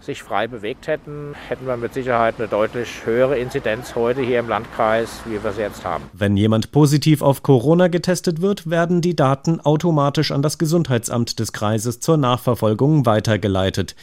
sich 0.00 0.22
frei 0.22 0.46
bewegt 0.46 0.86
hätten, 0.86 1.34
hätten 1.48 1.66
wir 1.66 1.78
mit 1.78 1.94
Sicherheit 1.94 2.34
eine 2.38 2.46
deutlich 2.46 3.06
höhere 3.06 3.38
Inzidenz 3.38 3.94
heute 3.94 4.20
hier 4.20 4.38
im 4.38 4.48
Landkreis, 4.48 5.22
wie 5.24 5.42
wir 5.42 5.50
es 5.50 5.56
jetzt 5.56 5.84
haben. 5.84 6.04
Wenn 6.12 6.36
jemand 6.36 6.72
positiv 6.72 7.22
auf 7.22 7.42
Corona 7.42 7.88
getestet 7.88 8.42
wird, 8.42 8.68
werden 8.68 9.00
die 9.00 9.16
Daten 9.16 9.60
automatisch 9.60 10.30
an 10.30 10.42
das 10.42 10.58
Gesundheitsamt 10.58 11.38
des 11.38 11.54
Kreises 11.54 12.00
zur 12.00 12.18
Nachverfolgung 12.18 13.06
weitergeleitet. 13.06 13.96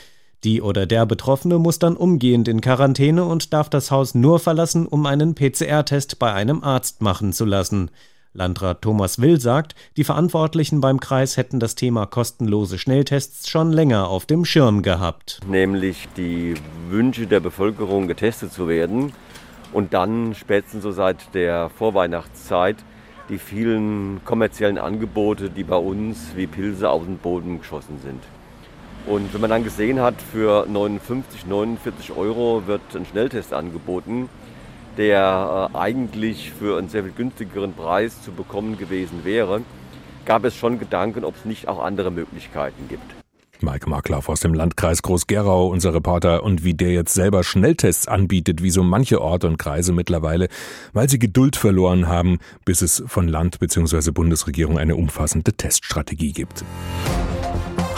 Die 0.44 0.62
oder 0.62 0.88
der 0.88 1.06
Betroffene 1.06 1.60
muss 1.60 1.78
dann 1.78 1.96
umgehend 1.96 2.48
in 2.48 2.62
Quarantäne 2.62 3.26
und 3.26 3.54
darf 3.54 3.70
das 3.70 3.92
Haus 3.92 4.16
nur 4.16 4.40
verlassen, 4.40 4.88
um 4.88 5.06
einen 5.06 5.36
PCR-Test 5.36 6.18
bei 6.18 6.34
einem 6.34 6.64
Arzt 6.64 7.02
machen 7.02 7.32
zu 7.32 7.46
lassen. 7.46 7.92
Landrat 8.34 8.82
Thomas 8.82 9.20
Will 9.20 9.40
sagt, 9.40 9.76
die 9.98 10.04
Verantwortlichen 10.04 10.82
beim 10.82 11.00
Kreis 11.00 11.38
hätten 11.38 11.60
das 11.60 11.76
Thema 11.76 12.06
kostenlose 12.06 12.80
Schnelltests 12.80 13.50
schon 13.50 13.72
länger 13.72 14.08
auf 14.08 14.26
dem 14.26 14.46
Schirm 14.46 14.82
gehabt. 14.82 15.42
Nämlich 15.48 16.08
die 16.16 16.56
Wünsche 16.90 17.28
der 17.28 17.42
Bevölkerung 17.42 18.08
getestet 18.08 18.54
zu 18.54 18.68
werden 18.68 19.12
und 19.74 19.94
dann 19.94 20.34
spätestens 20.34 20.84
so 20.84 20.92
seit 20.92 21.36
der 21.36 21.70
Vorweihnachtszeit 21.70 22.78
die 23.30 23.38
vielen 23.38 24.22
kommerziellen 24.26 24.78
Angebote, 24.78 25.50
die 25.50 25.64
bei 25.64 25.78
uns 25.78 26.36
wie 26.36 26.48
Pilze 26.48 26.90
aus 26.90 27.04
dem 27.04 27.18
Boden 27.18 27.60
geschossen 27.60 28.00
sind. 28.02 28.22
Und 29.08 29.34
wenn 29.34 29.42
man 29.42 29.50
dann 29.50 29.64
gesehen 29.64 30.00
hat, 30.00 30.16
für 30.22 30.66
59, 30.68 31.46
49 31.46 32.12
Euro 32.12 32.64
wird 32.68 32.82
ein 32.96 33.06
Schnelltest 33.06 33.54
angeboten, 33.54 34.30
der 34.98 35.70
äh, 35.74 35.78
eigentlich 35.78 36.52
für 36.52 36.78
einen 36.78 36.90
sehr 36.90 37.04
viel 37.04 37.14
günstigeren 37.14 37.74
Preis 37.74 38.22
zu 38.22 38.32
bekommen 38.32 38.78
gewesen 38.78 39.24
wäre, 39.24 39.62
gab 40.26 40.44
es 40.44 40.56
schon 40.56 40.80
Gedanken, 40.80 41.24
ob 41.24 41.36
es 41.36 41.46
nicht 41.46 41.68
auch 41.68 41.84
andere 41.84 42.12
Möglichkeiten 42.12 42.88
gibt. 42.90 43.16
Mike 43.64 43.90
Marklauf 43.90 44.28
aus 44.28 44.40
dem 44.40 44.54
Landkreis 44.54 45.04
Groß-Gerau, 45.04 45.68
unser 45.68 45.94
Reporter, 45.94 46.44
und 46.44 46.64
wie 46.64 46.74
der 46.74 46.92
jetzt 46.92 47.14
selber 47.14 47.44
Schnelltests 47.44 48.08
anbietet, 48.08 48.64
wie 48.64 48.72
so 48.72 48.82
manche 48.82 49.22
Orte 49.22 49.48
und 49.48 49.58
Kreise 49.58 49.94
mittlerweile, 49.94 50.48
weil 50.94 51.10
sie 51.10 51.20
Geduld 51.20 51.56
verloren 51.56 52.08
haben, 52.08 52.40
bis 52.66 52.82
es 52.82 53.04
von 53.06 53.28
Land 53.28 53.60
bzw. 53.60 54.12
Bundesregierung 54.12 54.80
eine 54.80 54.96
umfassende 54.96 55.54
Teststrategie 55.54 56.34
gibt. 56.34 56.64